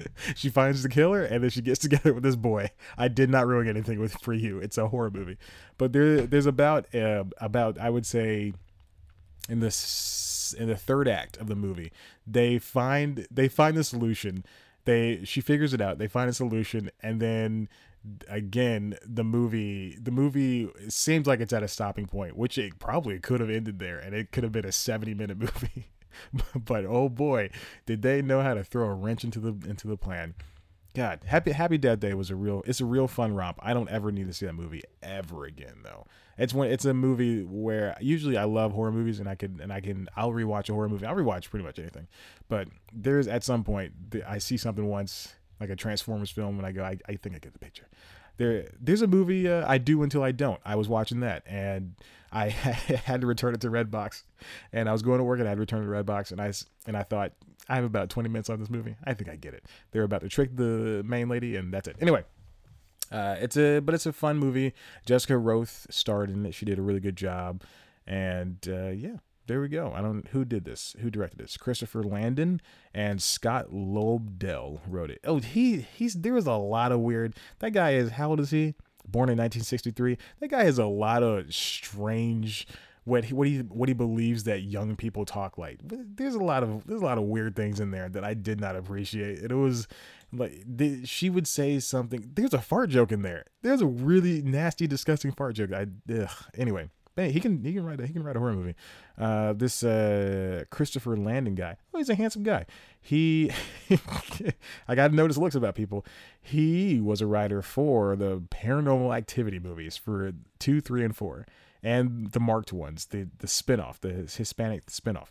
she 0.35 0.49
finds 0.49 0.83
the 0.83 0.89
killer 0.89 1.23
and 1.23 1.43
then 1.43 1.51
she 1.51 1.63
gets 1.63 1.79
together 1.87 2.13
with 2.13 2.23
this 2.23 2.37
boy. 2.37 2.71
I 2.97 3.09
did 3.09 3.31
not 3.31 3.47
ruin 3.47 3.69
anything 3.69 3.99
with 3.99 4.15
for 4.21 4.33
you. 4.33 4.59
It's 4.59 4.79
a 4.79 4.89
horror 4.89 5.11
movie, 5.11 5.39
but 5.79 5.93
there 5.93 6.23
there's 6.23 6.47
about 6.47 6.93
uh, 6.95 7.25
about 7.39 7.79
I 7.79 7.91
would 7.91 8.07
say 8.07 8.53
in 9.49 9.61
this 9.61 10.55
in 10.59 10.69
the 10.69 10.77
third 10.77 11.09
act 11.09 11.37
of 11.37 11.47
the 11.47 11.55
movie 11.55 11.93
they 12.27 12.59
find 12.59 13.27
they 13.31 13.49
find 13.49 13.77
the 13.77 13.85
solution. 13.85 14.45
They 14.85 15.21
she 15.25 15.41
figures 15.41 15.75
it 15.75 15.81
out. 15.81 15.99
They 15.99 16.09
find 16.09 16.31
a 16.31 16.35
solution 16.35 16.91
and 17.03 17.21
then 17.21 17.69
again 18.29 18.97
the 19.05 19.25
movie 19.25 19.97
the 20.01 20.11
movie 20.11 20.71
seems 20.89 21.27
like 21.27 21.41
it's 21.41 21.53
at 21.53 21.63
a 21.63 21.69
stopping 21.69 22.07
point 22.07 22.35
which 22.35 22.57
it 22.57 22.79
probably 22.79 23.19
could 23.19 23.41
have 23.41 23.51
ended 23.51 23.79
there 23.79 23.99
and 23.99 24.15
it 24.15 24.33
could 24.33 24.43
have 24.43 24.53
been 24.53 24.65
a 24.65 24.73
70 24.73 25.13
minute 25.13 25.39
movie 25.39 25.89
but 26.55 26.85
oh 26.85 27.09
boy 27.09 27.51
did 27.87 28.03
they 28.03 28.23
know 28.23 28.43
how 28.43 28.55
to 28.55 28.65
throw 28.65 28.89
a 28.89 28.95
wrench 28.95 29.25
into 29.25 29.41
the 29.41 29.69
into 29.69 29.89
the 29.89 29.97
plan. 29.97 30.35
God 30.95 31.21
happy 31.27 31.53
happy 31.53 31.79
death 31.79 32.01
day 32.01 32.15
was 32.15 32.31
a 32.31 32.37
real 32.37 32.63
it's 32.67 32.81
a 32.81 32.85
real 32.85 33.07
fun 33.09 33.35
romp. 33.35 33.59
I 33.63 33.75
don't 33.75 33.91
ever 33.91 34.11
need 34.11 34.27
to 34.27 34.33
see 34.33 34.47
that 34.47 34.55
movie 34.55 34.83
ever 35.03 35.45
again 35.45 35.81
though. 35.85 36.07
It's 36.37 36.55
when 36.55 36.71
it's 36.71 36.85
a 36.85 36.95
movie 36.95 37.43
where 37.43 37.97
usually 38.01 38.37
i 38.37 38.45
love 38.45 38.73
horror 38.73 38.91
movies 38.91 39.21
and 39.21 39.29
i 39.29 39.35
can 39.35 39.61
and 39.61 39.71
i 39.71 39.81
can 39.81 40.09
i'll 40.17 40.33
rewatch 40.33 40.69
a 40.69 40.73
horror 40.73 40.89
movie. 40.89 41.07
I'll 41.07 41.15
rewatch 41.15 41.51
pretty 41.51 41.65
much 41.65 41.79
anything. 41.79 42.09
But 42.49 42.69
there's 42.93 43.29
at 43.29 43.45
some 43.45 43.63
point 43.63 43.93
i 44.27 44.39
see 44.39 44.57
something 44.57 44.87
once 44.87 45.35
like 45.61 45.71
a 45.71 45.77
Transformers 45.77 46.31
film, 46.31 46.57
and 46.57 46.67
I 46.67 46.73
go, 46.73 46.83
I, 46.83 46.97
I 47.07 47.15
think 47.17 47.37
I 47.37 47.39
get 47.39 47.53
the 47.53 47.59
picture. 47.59 47.87
There, 48.39 48.71
there's 48.81 49.03
a 49.03 49.07
movie 49.07 49.47
uh, 49.47 49.71
I 49.71 49.77
do 49.79 50.03
until 50.03 50.23
I 50.23 50.33
don't. 50.33 50.61
I 50.65 50.75
was 50.75 50.89
watching 50.89 51.21
that, 51.21 51.43
and 51.47 51.95
I 52.33 52.49
had 52.49 53.21
to 53.23 53.27
return 53.27 53.55
it 53.55 53.61
to 53.63 53.71
Redbox, 53.71 54.23
and 54.73 54.89
I 54.89 54.93
was 54.93 55.03
going 55.03 55.19
to 55.19 55.25
work, 55.25 55.39
and 55.39 55.49
I 55.49 55.51
had 55.51 55.57
to 55.57 55.61
return 55.61 55.83
it 55.83 55.87
to 55.87 55.93
Redbox, 55.93 56.33
and 56.33 56.41
I 56.41 56.53
and 56.87 56.97
I 56.97 57.03
thought 57.03 57.33
I 57.69 57.77
have 57.77 57.85
about 57.85 58.11
20 58.11 58.29
minutes 58.29 58.51
on 58.51 58.61
this 58.61 58.71
movie. 58.71 58.97
I 59.05 59.15
think 59.15 59.31
I 59.31 59.37
get 59.37 59.55
it. 59.55 59.65
They're 59.91 60.03
about 60.03 60.23
to 60.23 60.29
trick 60.29 60.57
the 60.57 61.03
main 61.05 61.29
lady, 61.29 61.57
and 61.57 61.73
that's 61.73 61.89
it. 61.89 61.97
Anyway. 62.01 62.25
Uh, 63.13 63.35
it's 63.41 63.57
a 63.57 63.81
but 63.81 63.93
it's 63.93 64.07
a 64.07 64.13
fun 64.13 64.39
movie. 64.39 64.73
Jessica 65.05 65.33
Rothe 65.33 65.87
starred 65.91 66.31
in 66.31 66.47
it. 66.47 66.55
She 66.55 66.65
did 66.65 66.79
a 66.79 66.83
really 66.83 67.01
good 67.01 67.17
job, 67.17 67.63
and 68.07 68.57
uh, 68.69 68.91
yeah, 68.91 69.17
there 69.51 69.61
we 69.61 69.67
go. 69.67 69.93
I 69.93 70.01
don't 70.01 70.29
who 70.29 70.45
did 70.45 70.65
this, 70.65 70.95
who 71.01 71.11
directed 71.11 71.39
this. 71.41 71.57
Christopher 71.57 72.05
Landon 72.05 72.61
and 72.95 73.21
Scott 73.21 73.73
Lobdell 73.73 74.79
wrote 74.87 75.11
it. 75.11 75.19
Oh, 75.25 75.39
he 75.39 75.81
he's 75.81 76.15
there 76.15 76.35
was 76.35 76.47
a 76.47 76.53
lot 76.53 76.93
of 76.93 77.01
weird. 77.01 77.35
That 77.59 77.73
guy 77.73 77.95
is 77.95 78.11
how 78.13 78.31
old 78.31 78.39
is 78.39 78.51
he? 78.51 78.75
Born 79.11 79.29
in 79.29 79.39
1963. 79.39 80.19
That 80.41 80.49
guy 80.49 80.65
has 80.65 80.79
a 80.79 80.87
lot 80.87 81.23
of 81.23 81.53
strange 81.55 82.67
what 83.05 83.25
he 83.25 83.35
what 83.35 83.49
he 83.49 83.59
what 83.59 83.89
he 83.89 83.95
believes 83.95 84.45
that 84.45 84.63
young 84.63 84.97
people 84.97 85.25
talk 85.25 85.59
like. 85.59 85.81
There's 85.83 86.35
a 86.35 86.43
lot 86.43 86.63
of 86.63 86.87
there's 86.87 87.03
a 87.03 87.05
lot 87.05 87.19
of 87.19 87.25
weird 87.25 87.57
things 87.57 87.81
in 87.81 87.91
there 87.91 88.09
that 88.09 88.25
I 88.25 88.35
did 88.35 88.61
not 88.61 88.77
appreciate. 88.77 89.39
It 89.39 89.55
was 89.55 89.89
like 90.33 90.63
the, 90.67 91.05
she 91.05 91.31
would 91.31 91.47
say 91.47 91.81
something. 91.81 92.31
There's 92.35 92.55
a 92.55 92.61
fart 92.61 92.91
joke 92.91 93.13
in 93.13 93.23
there. 93.23 93.47
There's 93.63 93.81
a 93.81 93.87
really 93.87 94.43
nasty, 94.43 94.87
disgusting 94.87 95.33
fart 95.33 95.57
joke. 95.57 95.73
I 95.73 95.87
ugh. 96.13 96.31
anyway. 96.57 96.91
Hey, 97.17 97.33
he 97.33 97.41
can 97.41 97.63
he 97.65 97.73
can 97.73 97.85
write 97.85 98.01
a, 98.01 98.07
he 98.07 98.13
can 98.13 98.23
write 98.23 98.37
a 98.37 98.39
horror 98.39 98.55
movie. 98.55 98.75
Uh, 99.19 99.53
this 99.53 99.83
uh, 99.83 100.65
Christopher 100.71 101.17
Landon 101.17 101.55
guy. 101.55 101.77
Oh, 101.93 101.99
he's 101.99 102.09
a 102.09 102.15
handsome 102.15 102.43
guy. 102.43 102.67
He, 103.01 103.51
I 104.89 104.95
got 104.95 105.09
to 105.09 105.15
notice 105.15 105.37
looks 105.37 105.55
about 105.55 105.75
people. 105.75 106.05
He 106.41 107.01
was 107.01 107.21
a 107.21 107.27
writer 107.27 107.63
for 107.63 108.17
the 108.17 108.41
Paranormal 108.51 109.15
Activity 109.17 109.59
movies 109.59 109.97
for 109.97 110.33
two, 110.59 110.81
three, 110.81 111.05
and 111.05 111.17
four, 111.17 111.47
and 111.83 112.31
the 112.33 112.41
marked 112.41 112.73
ones, 112.73 113.07
the 113.07 113.29
the 113.39 113.47
spinoff, 113.47 114.01
the 114.01 114.13
Hispanic 114.13 114.87
spinoff. 114.87 115.29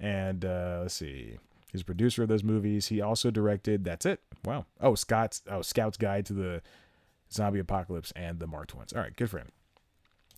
And 0.00 0.44
uh, 0.44 0.80
let's 0.82 0.94
see, 0.94 1.38
he's 1.70 1.82
a 1.82 1.84
producer 1.84 2.22
of 2.22 2.28
those 2.28 2.44
movies. 2.44 2.86
He 2.88 3.00
also 3.00 3.30
directed. 3.30 3.84
That's 3.84 4.06
it. 4.06 4.20
Wow. 4.44 4.64
Oh, 4.80 4.94
Scott's 4.94 5.42
oh 5.50 5.62
Scout's 5.62 5.98
Guide 5.98 6.24
to 6.26 6.32
the 6.32 6.62
Zombie 7.30 7.58
Apocalypse 7.58 8.12
and 8.16 8.38
the 8.38 8.46
marked 8.46 8.74
ones. 8.74 8.92
All 8.92 9.00
right, 9.00 9.14
good 9.14 9.30
for 9.30 9.38
him. 9.38 9.48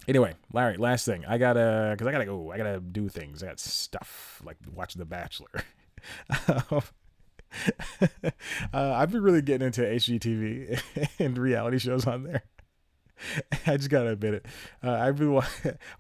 Anyway, 0.09 0.35
Larry, 0.53 0.77
last 0.77 1.05
thing. 1.05 1.25
I 1.27 1.39
gotta, 1.39 1.95
cause 1.99 2.07
I 2.07 2.13
gotta 2.13 2.25
go. 2.25 2.51
I 2.51 2.57
gotta 2.57 2.81
do 2.81 3.09
things. 3.09 3.43
I 3.43 3.47
got 3.47 3.61
stuff 3.61 4.43
like 4.45 4.57
watching 4.73 4.99
The 4.99 5.05
Bachelor. 5.05 5.51
uh, 6.49 6.81
I've 8.73 9.11
been 9.11 9.23
really 9.23 9.43
getting 9.43 9.67
into 9.67 9.83
HGTV 9.83 10.81
and 11.19 11.37
reality 11.37 11.79
shows 11.79 12.07
on 12.07 12.25
there. 12.25 12.45
I 13.67 13.77
just 13.77 13.91
gotta 13.91 14.11
admit 14.11 14.35
it. 14.35 14.47
Uh, 14.83 14.93
I've 14.93 15.17
been 15.17 15.41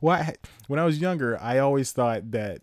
why 0.00 0.34
when 0.66 0.78
I 0.80 0.84
was 0.84 0.98
younger, 0.98 1.38
I 1.40 1.58
always 1.58 1.92
thought 1.92 2.30
that 2.30 2.62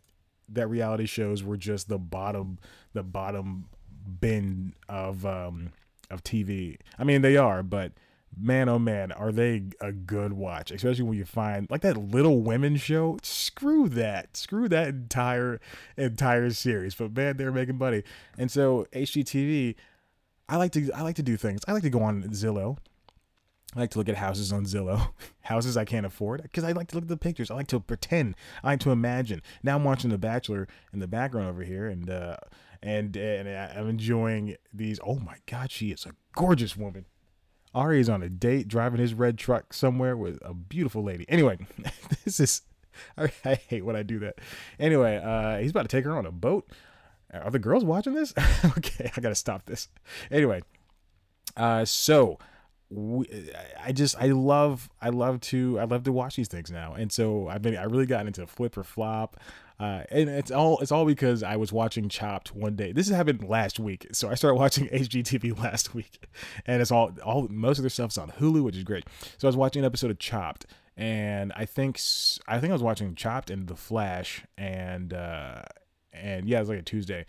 that 0.49 0.67
reality 0.67 1.05
shows 1.05 1.43
were 1.43 1.57
just 1.57 1.89
the 1.89 1.99
bottom, 1.99 2.57
the 2.93 3.03
bottom 3.03 3.65
bin 4.19 4.73
of 4.89 5.25
um 5.25 5.71
of 6.09 6.23
TV. 6.23 6.77
I 6.97 7.03
mean, 7.03 7.21
they 7.21 7.37
are, 7.37 7.63
but 7.63 7.91
man 8.39 8.69
oh 8.69 8.79
man 8.79 9.11
are 9.11 9.31
they 9.31 9.63
a 9.81 9.91
good 9.91 10.33
watch 10.33 10.71
especially 10.71 11.03
when 11.03 11.17
you 11.17 11.25
find 11.25 11.67
like 11.69 11.81
that 11.81 11.97
little 11.97 12.41
women 12.41 12.75
show 12.75 13.17
screw 13.23 13.89
that 13.89 14.35
screw 14.37 14.67
that 14.67 14.89
entire 14.89 15.59
entire 15.97 16.49
series 16.49 16.95
but 16.95 17.15
man 17.15 17.37
they're 17.37 17.51
making 17.51 17.77
money 17.77 18.03
and 18.37 18.51
so 18.51 18.85
hgtv 18.93 19.75
i 20.49 20.57
like 20.57 20.71
to 20.71 20.91
i 20.93 21.01
like 21.01 21.15
to 21.15 21.23
do 21.23 21.37
things 21.37 21.61
i 21.67 21.73
like 21.73 21.83
to 21.83 21.89
go 21.89 22.01
on 22.01 22.23
zillow 22.29 22.77
I 23.75 23.81
like 23.81 23.91
to 23.91 23.97
look 23.97 24.09
at 24.09 24.15
houses 24.15 24.53
on 24.53 24.63
Zillow, 24.63 25.09
houses 25.41 25.75
I 25.75 25.83
can't 25.83 26.05
afford, 26.05 26.41
because 26.41 26.63
I 26.63 26.71
like 26.71 26.87
to 26.87 26.95
look 26.95 27.03
at 27.03 27.09
the 27.09 27.17
pictures. 27.17 27.51
I 27.51 27.55
like 27.55 27.67
to 27.67 27.79
pretend. 27.79 28.35
I 28.63 28.71
like 28.71 28.79
to 28.81 28.91
imagine. 28.91 29.41
Now 29.61 29.75
I'm 29.75 29.83
watching 29.83 30.09
The 30.09 30.17
Bachelor 30.17 30.67
in 30.93 30.99
the 30.99 31.07
background 31.07 31.49
over 31.49 31.63
here, 31.63 31.85
and 31.85 32.09
uh, 32.09 32.37
and 32.81 33.15
and 33.15 33.49
I'm 33.49 33.89
enjoying 33.89 34.55
these. 34.73 34.99
Oh 35.05 35.19
my 35.19 35.37
God, 35.45 35.69
she 35.69 35.91
is 35.91 36.05
a 36.05 36.13
gorgeous 36.33 36.77
woman. 36.77 37.05
Arie's 37.75 38.09
on 38.09 38.23
a 38.23 38.29
date 38.29 38.67
driving 38.67 38.99
his 38.99 39.13
red 39.13 39.37
truck 39.37 39.73
somewhere 39.73 40.15
with 40.17 40.39
a 40.43 40.53
beautiful 40.53 41.03
lady. 41.03 41.25
Anyway, 41.29 41.57
this 42.25 42.39
is 42.39 42.61
I, 43.17 43.31
I, 43.45 43.55
hate 43.55 43.85
when 43.85 43.95
I 43.95 44.03
do 44.03 44.19
that. 44.19 44.39
Anyway, 44.79 45.17
uh, 45.17 45.59
he's 45.59 45.71
about 45.71 45.83
to 45.83 45.87
take 45.87 46.05
her 46.05 46.17
on 46.17 46.25
a 46.25 46.31
boat. 46.31 46.67
Are 47.33 47.51
the 47.51 47.59
girls 47.59 47.83
watching 47.83 48.13
this? 48.13 48.33
okay, 48.77 49.11
I 49.15 49.21
gotta 49.21 49.35
stop 49.35 49.65
this. 49.65 49.89
Anyway, 50.31 50.61
uh, 51.57 51.83
so 51.85 52.39
we, 52.89 53.27
I 53.83 53.91
just 53.91 54.15
I 54.17 54.27
love 54.27 54.89
I 55.01 55.09
love 55.09 55.41
to 55.41 55.79
I 55.79 55.83
love 55.83 56.03
to 56.03 56.11
watch 56.11 56.35
these 56.35 56.47
things 56.47 56.71
now, 56.71 56.93
and 56.93 57.11
so 57.11 57.49
I've 57.49 57.61
been 57.61 57.75
I 57.75 57.83
really 57.83 58.05
gotten 58.05 58.27
into 58.27 58.47
flip 58.47 58.77
or 58.77 58.83
flop. 58.83 59.37
Uh, 59.79 60.01
and 60.09 60.27
it's 60.27 60.49
all 60.49 60.79
it's 60.79 60.91
all 60.91 61.05
because 61.05 61.43
I 61.43 61.55
was 61.55 61.71
watching 61.71 62.09
Chopped 62.09 62.55
one 62.55 62.75
day. 62.75 62.91
This 62.91 63.09
happened 63.09 63.47
last 63.47 63.79
week, 63.79 64.07
so 64.11 64.29
I 64.29 64.33
started 64.33 64.55
watching 64.55 64.87
HGTV 64.91 65.57
last 65.59 65.93
week, 65.93 66.27
and 66.65 66.81
it's 66.81 66.91
all 66.91 67.11
all 67.23 67.47
most 67.49 67.77
of 67.77 67.83
their 67.83 67.89
stuff's 67.89 68.17
on 68.17 68.31
Hulu, 68.31 68.63
which 68.63 68.75
is 68.75 68.83
great. 68.83 69.05
So 69.37 69.47
I 69.47 69.49
was 69.49 69.57
watching 69.57 69.81
an 69.81 69.85
episode 69.85 70.09
of 70.09 70.17
Chopped, 70.17 70.65
and 70.95 71.53
I 71.55 71.65
think 71.65 71.99
I 72.47 72.59
think 72.59 72.71
I 72.71 72.73
was 72.73 72.81
watching 72.81 73.13
Chopped 73.13 73.51
and 73.51 73.67
The 73.67 73.75
Flash, 73.75 74.43
and 74.57 75.13
uh, 75.13 75.61
and 76.11 76.49
yeah, 76.49 76.57
it 76.57 76.61
was 76.61 76.69
like 76.69 76.79
a 76.79 76.83
Tuesday, 76.83 77.25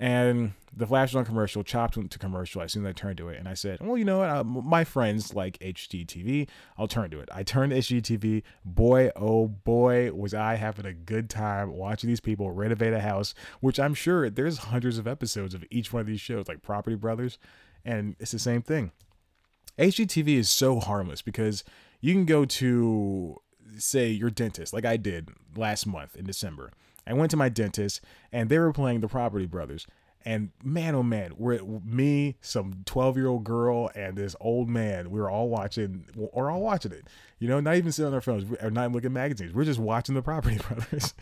and 0.00 0.54
the 0.74 0.86
Flash 0.86 1.14
on 1.14 1.26
commercial, 1.26 1.62
Chopped 1.62 2.10
to 2.10 2.18
commercial. 2.18 2.62
As 2.62 2.72
soon 2.72 2.86
as 2.86 2.90
I 2.90 2.92
turned 2.94 3.18
to 3.18 3.28
it, 3.28 3.38
and 3.38 3.46
I 3.46 3.52
said, 3.52 3.80
"Well, 3.82 3.98
you 3.98 4.04
know 4.06 4.20
what? 4.20 4.30
Uh, 4.30 4.44
my 4.44 4.82
friends 4.82 5.34
like 5.34 5.58
HGTV. 5.60 6.48
I'll 6.78 6.88
turn 6.88 7.10
to 7.10 7.20
it." 7.20 7.28
I 7.30 7.42
turned 7.42 7.72
to 7.72 7.76
HGTV. 7.76 8.42
Boy, 8.64 9.10
oh 9.14 9.46
boy, 9.46 10.10
was 10.12 10.32
I 10.32 10.54
having 10.54 10.86
a 10.86 10.94
good 10.94 11.28
time 11.28 11.74
watching 11.74 12.08
these 12.08 12.20
people 12.20 12.50
renovate 12.50 12.94
a 12.94 13.00
house. 13.00 13.34
Which 13.60 13.78
I'm 13.78 13.92
sure 13.92 14.30
there's 14.30 14.58
hundreds 14.58 14.96
of 14.96 15.06
episodes 15.06 15.52
of 15.52 15.64
each 15.70 15.92
one 15.92 16.00
of 16.00 16.06
these 16.06 16.20
shows, 16.20 16.48
like 16.48 16.62
Property 16.62 16.96
Brothers, 16.96 17.38
and 17.84 18.16
it's 18.18 18.32
the 18.32 18.38
same 18.38 18.62
thing. 18.62 18.92
HGTV 19.78 20.36
is 20.36 20.48
so 20.48 20.80
harmless 20.80 21.20
because 21.20 21.62
you 22.00 22.14
can 22.14 22.24
go 22.24 22.46
to 22.46 23.36
say 23.76 24.08
your 24.08 24.30
dentist, 24.30 24.72
like 24.72 24.86
I 24.86 24.96
did 24.96 25.28
last 25.54 25.86
month 25.86 26.16
in 26.16 26.24
December 26.24 26.70
I 27.10 27.12
went 27.14 27.30
to 27.32 27.36
my 27.36 27.48
dentist 27.48 28.00
and 28.32 28.48
they 28.48 28.58
were 28.58 28.72
playing 28.72 29.00
the 29.00 29.08
Property 29.08 29.46
Brothers. 29.46 29.86
And 30.24 30.50
man, 30.62 30.94
oh 30.94 31.02
man, 31.02 31.32
we're 31.36 31.60
me, 31.84 32.36
some 32.40 32.82
12 32.84 33.16
year 33.16 33.26
old 33.26 33.42
girl, 33.42 33.90
and 33.94 34.16
this 34.16 34.36
old 34.38 34.68
man. 34.68 35.10
We 35.10 35.18
were 35.18 35.30
all 35.30 35.48
watching, 35.48 36.04
or 36.32 36.50
all 36.50 36.60
watching 36.60 36.92
it. 36.92 37.06
You 37.38 37.48
know, 37.48 37.58
not 37.58 37.76
even 37.76 37.90
sitting 37.90 38.08
on 38.08 38.14
our 38.14 38.20
phones, 38.20 38.44
or 38.60 38.70
not 38.70 38.82
even 38.82 38.92
looking 38.92 39.08
at 39.08 39.12
magazines. 39.12 39.54
We're 39.54 39.64
just 39.64 39.80
watching 39.80 40.14
the 40.14 40.22
Property 40.22 40.58
Brothers. 40.68 41.14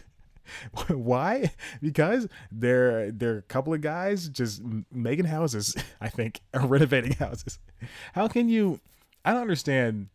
Why? 0.89 1.53
Because 1.81 2.27
they're 2.51 3.13
they're 3.13 3.39
a 3.39 3.43
couple 3.43 3.73
of 3.73 3.81
guys 3.81 4.29
just 4.29 4.63
making 4.93 5.27
houses. 5.27 5.77
I 6.01 6.09
think, 6.09 6.41
or 6.53 6.63
renovating 6.63 7.13
houses. 7.13 7.61
How 8.15 8.27
can 8.27 8.49
you? 8.49 8.81
I 9.25 9.33
don't 9.33 9.43
understand 9.43 10.09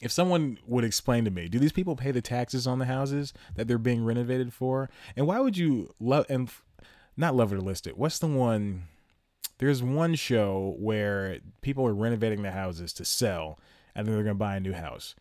if 0.00 0.10
someone 0.10 0.58
would 0.66 0.84
explain 0.84 1.24
to 1.24 1.30
me, 1.30 1.48
do 1.48 1.58
these 1.58 1.72
people 1.72 1.96
pay 1.96 2.10
the 2.10 2.22
taxes 2.22 2.66
on 2.66 2.78
the 2.78 2.86
houses 2.86 3.32
that 3.54 3.68
they're 3.68 3.78
being 3.78 4.04
renovated 4.04 4.52
for? 4.52 4.88
And 5.14 5.26
why 5.26 5.40
would 5.40 5.56
you 5.56 5.94
love 6.00 6.26
and 6.28 6.50
not 7.16 7.34
love 7.34 7.52
it 7.52 7.56
or 7.56 7.60
list 7.60 7.86
it? 7.86 7.98
What's 7.98 8.18
the 8.18 8.26
one? 8.26 8.84
There's 9.58 9.82
one 9.82 10.14
show 10.14 10.74
where 10.78 11.40
people 11.60 11.86
are 11.86 11.94
renovating 11.94 12.42
the 12.42 12.50
houses 12.50 12.94
to 12.94 13.04
sell, 13.04 13.58
and 13.94 14.06
then 14.06 14.14
they're 14.14 14.24
gonna 14.24 14.34
buy 14.34 14.56
a 14.56 14.60
new 14.60 14.72
house. 14.72 15.14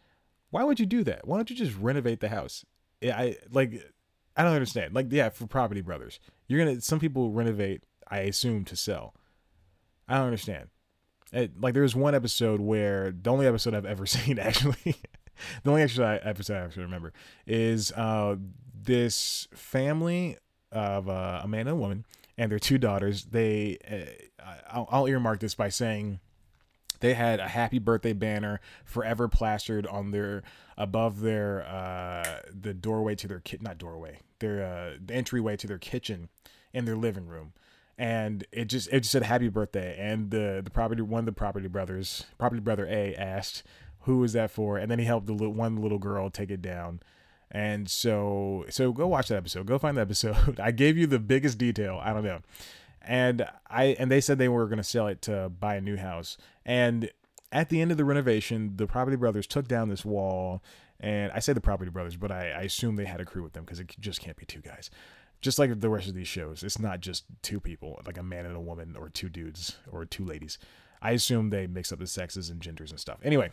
Why 0.50 0.64
would 0.64 0.80
you 0.80 0.86
do 0.86 1.04
that? 1.04 1.28
Why 1.28 1.38
don't 1.38 1.50
you 1.50 1.56
just 1.56 1.78
renovate 1.78 2.22
the 2.22 2.30
house? 2.30 2.66
I 3.04 3.38
like. 3.52 3.92
I 4.38 4.44
don't 4.44 4.54
understand. 4.54 4.96
Like, 4.96 5.08
yeah, 5.10 5.30
for 5.30 5.46
Property 5.48 5.82
Brothers, 5.82 6.20
you're 6.48 6.64
gonna. 6.64 6.80
Some 6.80 7.00
people 7.00 7.32
renovate. 7.32 7.84
I 8.08 8.20
assume 8.20 8.64
to 8.66 8.76
sell. 8.76 9.14
I 10.08 10.16
don't 10.16 10.26
understand. 10.26 10.70
It, 11.32 11.60
like 11.60 11.74
there 11.74 11.84
was 11.84 11.96
one 11.96 12.16
episode 12.16 12.60
where 12.60 13.12
the 13.12 13.30
only 13.30 13.46
episode 13.46 13.74
I've 13.74 13.86
ever 13.86 14.06
seen 14.08 14.40
actually, 14.40 14.96
the 15.64 15.70
only 15.70 15.84
actually 15.84 16.06
episode 16.06 16.56
I 16.56 16.66
actually 16.66 16.84
remember 16.84 17.14
is 17.46 17.92
uh, 17.92 18.36
this 18.74 19.48
family 19.54 20.38
of 20.72 21.10
uh, 21.10 21.42
a 21.44 21.48
man 21.48 21.62
and 21.62 21.70
a 21.70 21.76
woman 21.76 22.06
and 22.38 22.52
their 22.52 22.60
two 22.60 22.78
daughters. 22.78 23.26
They, 23.26 23.78
uh, 24.40 24.46
I'll, 24.72 24.88
I'll 24.92 25.08
earmark 25.08 25.40
this 25.40 25.56
by 25.56 25.70
saying 25.70 26.20
they 27.00 27.14
had 27.14 27.40
a 27.40 27.48
happy 27.48 27.80
birthday 27.80 28.14
banner 28.14 28.60
forever 28.84 29.28
plastered 29.28 29.88
on 29.88 30.12
their 30.12 30.44
above 30.78 31.22
their 31.22 31.66
uh 31.66 32.42
the 32.54 32.74
doorway 32.74 33.16
to 33.16 33.28
their 33.28 33.40
kit 33.40 33.62
not 33.62 33.78
doorway 33.78 34.20
their 34.40 34.64
uh 34.64 34.98
the 35.04 35.14
entryway 35.14 35.58
to 35.58 35.68
their 35.68 35.78
kitchen 35.78 36.30
in 36.74 36.86
their 36.86 36.96
living 36.96 37.28
room 37.28 37.54
and 38.00 38.46
it 38.54 38.66
just 38.66 38.88
it 38.94 39.02
just 39.02 39.12
said 39.12 39.24
happy 39.24 39.50
birthday. 39.50 39.96
And 40.00 40.32
the 40.32 40.62
the 40.64 40.72
property 40.72 41.02
one 41.02 41.20
of 41.20 41.26
the 41.26 41.34
property 41.34 41.68
brothers 41.68 42.26
property 42.38 42.62
brother 42.62 42.88
a 42.90 43.14
asked 43.14 43.62
who 44.04 44.24
is 44.24 44.32
that 44.34 44.50
for? 44.50 44.78
And 44.78 44.90
then 44.90 44.98
he 44.98 45.06
helped 45.06 45.28
the 45.28 45.34
little, 45.34 45.54
one 45.54 45.76
little 45.76 46.00
girl 46.00 46.30
take 46.30 46.50
it 46.50 46.62
down. 46.62 47.02
And 47.52 47.90
so 47.90 48.66
so 48.70 48.94
go 48.94 49.06
watch 49.06 49.28
that 49.28 49.36
episode. 49.36 49.66
Go 49.66 49.78
find 49.78 49.98
the 49.98 50.02
episode. 50.10 50.62
I 50.62 50.72
gave 50.72 50.98
you 50.98 51.08
the 51.08 51.20
biggest 51.20 51.58
detail. 51.58 52.00
I 52.02 52.14
don't 52.14 52.24
know. 52.24 52.40
And 53.02 53.46
i 53.70 53.98
and 54.00 54.10
they 54.10 54.22
said 54.22 54.38
they 54.38 54.50
were 54.50 54.66
going 54.68 54.78
to 54.78 54.84
sell 54.84 55.08
it 55.08 55.22
to 55.24 55.50
buy 55.50 55.76
a 55.76 55.82
new 55.82 55.98
house. 55.98 56.38
And 56.66 57.12
at 57.52 57.68
the 57.68 57.82
end 57.82 57.92
of 57.92 57.98
the 57.98 58.06
renovation 58.06 58.78
the 58.78 58.88
property 58.88 59.18
brothers 59.18 59.46
took 59.46 59.68
down 59.68 59.90
this 59.90 60.06
wall. 60.06 60.64
And 61.02 61.32
i 61.34 61.40
say 61.40 61.52
the 61.54 61.62
property 61.62 61.92
brothers 61.92 62.16
but 62.16 62.32
i, 62.32 62.52
I 62.52 62.62
assume 62.62 62.96
they 62.98 63.06
had 63.06 63.22
a 63.22 63.26
crew 63.26 63.44
with 63.44 63.54
them 63.54 63.64
because 63.64 63.80
it 63.80 63.94
just 64.00 64.20
can't 64.22 64.36
be 64.36 64.46
two 64.46 64.60
guys 64.60 64.90
just 65.42 65.60
like 65.60 65.80
the 65.80 65.90
rest 65.90 66.08
of 66.08 66.16
these 66.16 66.28
shows, 66.28 66.64
it's 66.64 66.80
not 66.80 67.00
just 67.00 67.26
two 67.42 67.60
people, 67.60 68.02
like 68.06 68.18
a 68.18 68.24
man 68.24 68.46
and 68.46 68.56
a 68.56 68.62
woman, 68.62 68.96
or 68.98 69.10
two 69.10 69.30
dudes, 69.30 69.78
or 69.92 70.06
two 70.06 70.26
ladies. 70.26 70.58
I 71.02 71.12
assume 71.12 71.50
they 71.50 71.68
mix 71.68 71.92
up 71.92 72.00
the 72.00 72.08
sexes 72.08 72.50
and 72.50 72.62
genders 72.62 72.92
and 72.92 73.00
stuff. 73.00 73.20
Anyway, 73.24 73.52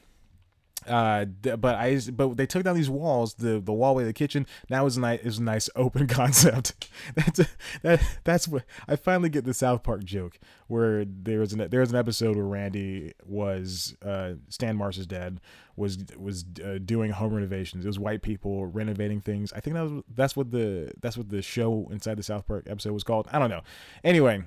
uh, 0.87 1.25
but 1.25 1.75
I 1.75 2.01
but 2.12 2.37
they 2.37 2.47
took 2.47 2.62
down 2.62 2.77
these 2.77 2.91
walls, 2.91 3.35
the 3.35 3.61
the 3.61 3.73
wallway 3.73 4.05
of 4.05 4.07
the 4.07 4.12
kitchen. 4.12 4.47
Now 4.71 4.87
is 4.87 4.97
nice 4.97 5.21
is 5.21 5.39
a 5.39 5.43
nice 5.43 5.69
open 5.75 6.07
concept. 6.09 6.89
that's 7.15 7.41
a, 7.41 7.47
that 7.83 8.03
that's 8.25 8.47
what 8.47 8.65
I 8.87 8.97
finally 8.97 9.29
get 9.29 9.45
the 9.45 9.55
South 9.55 9.83
Park 9.83 10.05
joke 10.05 10.39
where 10.69 11.05
there 11.05 11.41
was 11.41 11.53
an 11.53 11.69
there 11.71 11.81
was 11.81 11.91
an 11.91 11.97
episode 11.97 12.37
where 12.37 12.45
Randy 12.45 13.15
was 13.25 13.97
uh, 14.05 14.35
Stan 14.49 14.77
Marsh's 14.77 15.07
dad 15.07 15.41
was 15.77 15.99
was 16.17 16.45
uh, 16.65 16.79
doing 16.85 17.11
home 17.11 17.35
renovations. 17.35 17.85
It 17.85 17.89
was 17.89 17.99
white 17.99 18.23
people 18.23 18.67
renovating 18.67 19.21
things. 19.21 19.53
I 19.53 19.61
think 19.61 19.75
that 19.75 19.83
was 19.83 20.03
that's 20.15 20.37
what 20.37 20.51
the 20.51 20.93
that's 21.01 21.17
what 21.17 21.31
the 21.31 21.43
show 21.43 21.89
inside 21.91 22.17
the 22.17 22.23
South 22.23 22.47
Park 22.47 22.67
episode 22.69 22.93
was 22.93 23.05
called. 23.05 23.29
I 23.33 23.39
don't 23.39 23.51
know. 23.51 23.62
Anyway, 24.05 24.45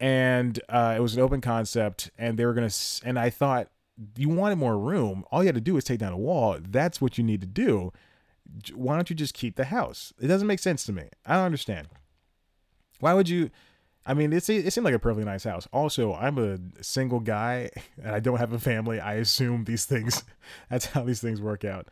and 0.00 0.60
uh, 0.68 0.94
it 0.96 1.00
was 1.00 1.14
an 1.14 1.22
open 1.22 1.40
concept, 1.40 2.10
and 2.18 2.38
they 2.38 2.44
were 2.44 2.54
gonna 2.54 2.70
and 3.04 3.18
I 3.18 3.30
thought 3.30 3.68
you 4.16 4.28
wanted 4.28 4.56
more 4.56 4.78
room, 4.78 5.24
all 5.30 5.42
you 5.42 5.48
had 5.48 5.54
to 5.54 5.60
do 5.60 5.76
is 5.76 5.84
take 5.84 6.00
down 6.00 6.12
a 6.12 6.18
wall. 6.18 6.58
That's 6.60 7.00
what 7.00 7.18
you 7.18 7.24
need 7.24 7.40
to 7.40 7.46
do. 7.46 7.92
Why 8.74 8.94
don't 8.94 9.10
you 9.10 9.16
just 9.16 9.34
keep 9.34 9.56
the 9.56 9.66
house? 9.66 10.12
It 10.20 10.28
doesn't 10.28 10.46
make 10.46 10.60
sense 10.60 10.84
to 10.84 10.92
me. 10.92 11.08
I 11.26 11.34
don't 11.34 11.44
understand. 11.44 11.88
Why 13.00 13.14
would 13.14 13.28
you? 13.28 13.50
I 14.06 14.14
mean, 14.14 14.32
it, 14.32 14.48
it 14.48 14.72
seemed 14.72 14.84
like 14.84 14.94
a 14.94 14.98
perfectly 14.98 15.24
nice 15.24 15.44
house. 15.44 15.68
Also, 15.70 16.14
I'm 16.14 16.38
a 16.38 16.58
single 16.82 17.20
guy 17.20 17.70
and 18.02 18.14
I 18.14 18.20
don't 18.20 18.38
have 18.38 18.52
a 18.52 18.58
family. 18.58 19.00
I 19.00 19.14
assume 19.14 19.64
these 19.64 19.84
things, 19.84 20.24
that's 20.70 20.86
how 20.86 21.02
these 21.04 21.20
things 21.20 21.40
work 21.40 21.64
out. 21.64 21.88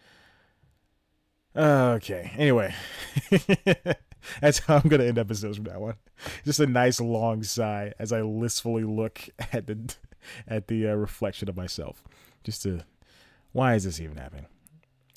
Okay. 1.54 2.32
Anyway, 2.36 2.74
that's 4.40 4.58
how 4.60 4.76
I'm 4.76 4.88
going 4.88 5.00
to 5.00 5.08
end 5.08 5.18
episodes 5.18 5.56
from 5.56 5.64
that 5.64 5.80
one. 5.80 5.94
Just 6.44 6.60
a 6.60 6.66
nice 6.66 7.00
long 7.00 7.42
sigh 7.42 7.92
as 7.98 8.12
I 8.12 8.20
listfully 8.20 8.84
look 8.84 9.28
at 9.52 9.66
the 9.66 9.94
at 10.46 10.68
the 10.68 10.88
uh, 10.88 10.94
reflection 10.94 11.48
of 11.48 11.56
myself. 11.56 12.02
Just 12.44 12.62
to, 12.62 12.80
why 13.52 13.74
is 13.74 13.84
this 13.84 14.00
even 14.00 14.16
happening? 14.16 14.46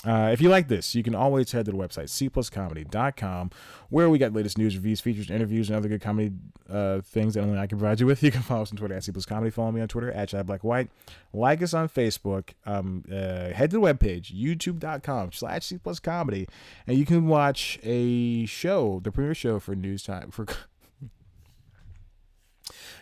Uh, 0.06 0.30
if 0.32 0.40
you 0.40 0.48
like 0.48 0.70
this, 0.70 0.96
you 0.96 1.04
can 1.04 1.14
always 1.14 1.52
head 1.52 1.66
to 1.66 1.72
the 1.72 1.78
website, 1.78 2.06
cpluscomedy.com, 2.06 3.52
where 3.90 4.10
we 4.10 4.18
got 4.18 4.32
latest 4.32 4.58
news, 4.58 4.76
reviews, 4.78 5.02
features, 5.02 5.30
interviews, 5.30 5.70
and 5.70 5.76
other 5.76 5.90
good 5.90 6.02
comedy 6.02 6.32
uh, 6.70 7.02
things 7.02 7.34
that 7.34 7.42
only 7.42 7.60
I 7.60 7.68
can 7.68 7.78
provide 7.78 8.00
you 8.00 8.06
with. 8.06 8.24
You 8.30 8.32
can 8.32 8.42
follow 8.42 8.62
us 8.62 8.72
on 8.72 8.78
Twitter 8.78 8.94
at 8.94 9.02
cpluscomedy. 9.02 9.52
Follow 9.52 9.72
me 9.72 9.82
on 9.82 9.88
Twitter 9.88 10.12
at 10.12 10.30
Chad 10.30 10.46
Black 10.46 10.64
White. 10.64 10.90
Like 11.34 11.64
us 11.64 11.74
on 11.74 11.90
Facebook. 11.90 12.50
Um, 12.66 13.04
uh, 13.12 13.50
head 13.50 13.72
to 13.72 13.80
the 13.80 13.82
webpage, 13.82 14.32
youtube.com 14.32 15.32
slash 15.32 15.64
cpluscomedy, 15.64 16.48
and 16.86 16.98
you 16.98 17.06
can 17.06 17.28
watch 17.28 17.80
a 17.82 18.46
show, 18.46 19.02
the 19.04 19.12
premiere 19.12 19.34
show 19.34 19.60
for 19.60 19.76
News 19.76 20.04
Time, 20.04 20.30
for 20.32 20.46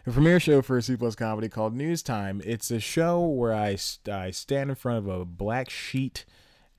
a 0.07 0.11
premiere 0.11 0.39
show 0.39 0.61
for 0.61 0.79
C 0.79 0.95
Plus 0.95 1.15
Comedy 1.15 1.49
called 1.49 1.75
News 1.75 2.01
Time. 2.01 2.41
It's 2.45 2.71
a 2.71 2.79
show 2.79 3.25
where 3.25 3.53
I, 3.53 3.77
I 4.09 4.31
stand 4.31 4.69
in 4.69 4.75
front 4.77 4.99
of 4.99 5.07
a 5.07 5.25
black 5.25 5.69
sheet 5.69 6.23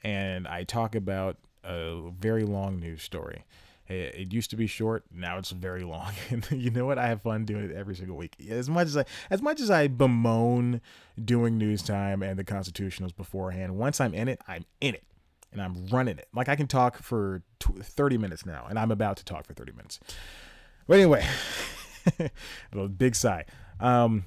and 0.02 0.48
I 0.48 0.64
talk 0.64 0.94
about 0.94 1.36
a 1.62 2.10
very 2.18 2.44
long 2.44 2.80
news 2.80 3.02
story. 3.02 3.44
It, 3.86 4.14
it 4.14 4.32
used 4.32 4.48
to 4.50 4.56
be 4.56 4.66
short, 4.66 5.04
now 5.14 5.36
it's 5.36 5.50
very 5.50 5.84
long, 5.84 6.12
and 6.30 6.50
you 6.50 6.70
know 6.70 6.86
what? 6.86 6.96
I 6.96 7.08
have 7.08 7.20
fun 7.20 7.44
doing 7.44 7.64
it 7.64 7.76
every 7.76 7.94
single 7.96 8.16
week. 8.16 8.34
As 8.48 8.70
much 8.70 8.86
as 8.86 8.96
I, 8.96 9.04
as 9.28 9.42
much 9.42 9.60
as 9.60 9.70
I 9.70 9.88
bemoan 9.88 10.80
doing 11.22 11.58
news 11.58 11.82
time 11.82 12.22
and 12.22 12.38
the 12.38 12.44
constitutionals 12.44 13.14
beforehand, 13.14 13.76
once 13.76 14.00
I'm 14.00 14.14
in 14.14 14.28
it, 14.28 14.40
I'm 14.48 14.64
in 14.80 14.94
it, 14.94 15.04
and 15.52 15.60
I'm 15.60 15.86
running 15.88 16.16
it. 16.16 16.28
Like 16.32 16.48
I 16.48 16.56
can 16.56 16.66
talk 16.66 17.02
for 17.02 17.42
30 17.60 18.16
minutes 18.16 18.46
now, 18.46 18.66
and 18.70 18.78
I'm 18.78 18.90
about 18.90 19.18
to 19.18 19.24
talk 19.24 19.44
for 19.44 19.52
30 19.52 19.72
minutes. 19.72 20.00
But 20.86 20.94
anyway. 20.94 21.26
big 22.98 23.14
sigh. 23.14 23.44
Um, 23.80 24.24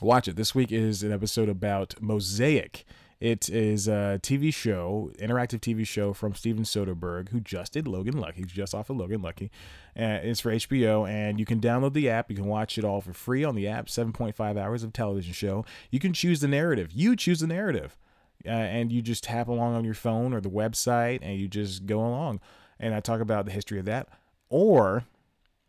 watch 0.00 0.28
it. 0.28 0.36
This 0.36 0.54
week 0.54 0.72
is 0.72 1.02
an 1.02 1.12
episode 1.12 1.48
about 1.48 2.00
Mosaic. 2.00 2.84
It 3.20 3.48
is 3.48 3.88
a 3.88 4.20
TV 4.22 4.52
show, 4.52 5.10
interactive 5.18 5.60
TV 5.60 5.86
show 5.86 6.12
from 6.12 6.34
Steven 6.34 6.64
Soderbergh, 6.64 7.30
who 7.30 7.40
just 7.40 7.72
did 7.72 7.88
Logan 7.88 8.18
Lucky. 8.18 8.42
He's 8.42 8.52
just 8.52 8.74
off 8.74 8.90
of 8.90 8.96
Logan 8.96 9.22
Lucky. 9.22 9.50
Uh, 9.98 10.20
it's 10.22 10.40
for 10.40 10.52
HBO, 10.52 11.08
and 11.08 11.38
you 11.38 11.46
can 11.46 11.60
download 11.60 11.94
the 11.94 12.10
app. 12.10 12.28
You 12.30 12.36
can 12.36 12.46
watch 12.46 12.76
it 12.76 12.84
all 12.84 13.00
for 13.00 13.14
free 13.14 13.42
on 13.42 13.54
the 13.54 13.66
app. 13.66 13.86
7.5 13.86 14.58
hours 14.58 14.82
of 14.82 14.92
television 14.92 15.32
show. 15.32 15.64
You 15.90 16.00
can 16.00 16.12
choose 16.12 16.40
the 16.40 16.48
narrative. 16.48 16.90
You 16.92 17.16
choose 17.16 17.40
the 17.40 17.46
narrative. 17.46 17.96
Uh, 18.44 18.50
and 18.50 18.92
you 18.92 19.00
just 19.00 19.24
tap 19.24 19.48
along 19.48 19.74
on 19.74 19.84
your 19.84 19.94
phone 19.94 20.34
or 20.34 20.40
the 20.42 20.50
website, 20.50 21.20
and 21.22 21.38
you 21.38 21.48
just 21.48 21.86
go 21.86 22.00
along. 22.00 22.40
and 22.78 22.94
I 22.94 23.00
talk 23.00 23.20
about 23.20 23.46
the 23.46 23.52
history 23.52 23.78
of 23.78 23.86
that. 23.86 24.08
Or 24.50 25.04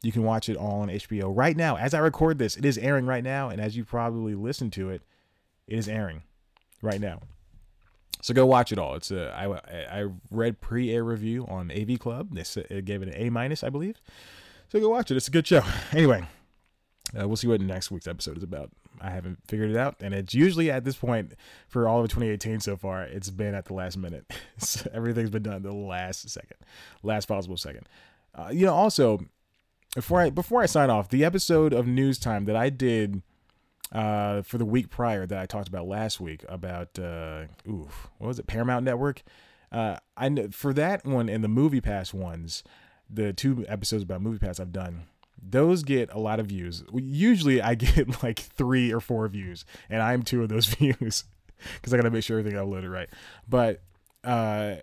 you 0.05 0.11
can 0.11 0.23
watch 0.23 0.49
it 0.49 0.55
all 0.55 0.81
on 0.81 0.89
HBO 0.89 1.35
right 1.35 1.57
now. 1.57 1.77
As 1.77 1.93
I 1.93 1.99
record 1.99 2.37
this, 2.37 2.57
it 2.57 2.65
is 2.65 2.77
airing 2.77 3.07
right 3.07 3.23
now, 3.23 3.49
and 3.49 3.59
as 3.59 3.75
you 3.75 3.83
probably 3.83 4.35
listen 4.35 4.69
to 4.71 4.89
it, 4.89 5.01
it 5.67 5.79
is 5.79 5.89
airing 5.89 6.21
right 6.81 7.01
now. 7.01 7.21
So 8.21 8.33
go 8.33 8.45
watch 8.45 8.71
it 8.71 8.77
all. 8.77 8.95
It's 8.95 9.11
a 9.11 9.33
I 9.35 10.01
I 10.01 10.07
read 10.29 10.61
pre-air 10.61 11.03
review 11.03 11.45
on 11.47 11.71
AV 11.71 11.99
Club. 11.99 12.29
They 12.31 12.43
it 12.69 12.85
gave 12.85 13.01
it 13.01 13.07
an 13.07 13.15
A 13.15 13.29
minus, 13.29 13.63
I 13.63 13.69
believe. 13.69 13.99
So 14.69 14.79
go 14.79 14.89
watch 14.89 15.09
it. 15.09 15.17
It's 15.17 15.27
a 15.27 15.31
good 15.31 15.47
show. 15.47 15.61
Anyway, 15.91 16.27
uh, 17.19 17.27
we'll 17.27 17.37
see 17.37 17.47
what 17.47 17.61
next 17.61 17.89
week's 17.89 18.07
episode 18.07 18.37
is 18.37 18.43
about. 18.43 18.69
I 19.01 19.09
haven't 19.09 19.39
figured 19.47 19.71
it 19.71 19.77
out, 19.77 19.95
and 20.01 20.13
it's 20.13 20.33
usually 20.33 20.71
at 20.71 20.85
this 20.85 20.95
point 20.95 21.33
for 21.67 21.87
all 21.87 22.01
of 22.01 22.09
2018 22.09 22.59
so 22.59 22.77
far. 22.77 23.03
It's 23.03 23.29
been 23.29 23.55
at 23.55 23.65
the 23.65 23.73
last 23.73 23.97
minute. 23.97 24.31
everything's 24.93 25.29
been 25.29 25.43
done 25.43 25.63
the 25.63 25.73
last 25.73 26.29
second, 26.29 26.57
last 27.03 27.25
possible 27.27 27.57
second. 27.57 27.87
Uh, 28.33 28.49
you 28.51 28.65
know, 28.65 28.73
also 28.73 29.19
before 29.95 30.21
I 30.21 30.29
before 30.29 30.61
I 30.61 30.67
sign 30.67 30.89
off, 30.89 31.09
the 31.09 31.23
episode 31.23 31.73
of 31.73 31.87
News 31.87 32.19
Time 32.19 32.45
that 32.45 32.55
I 32.55 32.69
did 32.69 33.23
uh, 33.91 34.41
for 34.41 34.57
the 34.57 34.65
week 34.65 34.89
prior 34.89 35.25
that 35.25 35.39
I 35.39 35.45
talked 35.45 35.69
about 35.69 35.87
last 35.87 36.19
week 36.19 36.45
about 36.47 36.99
uh, 36.99 37.45
oof, 37.67 38.09
what 38.19 38.27
was 38.27 38.37
it? 38.37 38.45
Paramount 38.45 38.83
Network. 38.85 39.23
Uh, 39.71 39.97
I 40.15 40.29
for 40.51 40.73
that 40.73 41.05
one 41.05 41.29
and 41.29 41.43
the 41.43 41.47
Movie 41.47 41.81
Pass 41.81 42.13
ones, 42.13 42.63
the 43.09 43.33
two 43.33 43.65
episodes 43.67 44.03
about 44.03 44.21
Movie 44.21 44.37
Pass 44.37 44.59
I've 44.59 44.73
done, 44.73 45.03
those 45.41 45.83
get 45.83 46.11
a 46.11 46.19
lot 46.19 46.39
of 46.39 46.47
views. 46.47 46.83
Usually 46.93 47.61
I 47.61 47.75
get 47.75 48.21
like 48.21 48.39
three 48.39 48.93
or 48.93 48.99
four 48.99 49.27
views, 49.29 49.65
and 49.89 50.01
I'm 50.01 50.23
two 50.23 50.43
of 50.43 50.49
those 50.49 50.65
views 50.75 51.23
because 51.75 51.93
I 51.93 51.97
gotta 51.97 52.11
make 52.11 52.23
sure 52.23 52.37
everything 52.37 52.59
uploaded 52.59 52.91
right. 52.91 53.09
But 53.47 53.81
uh, 54.25 54.75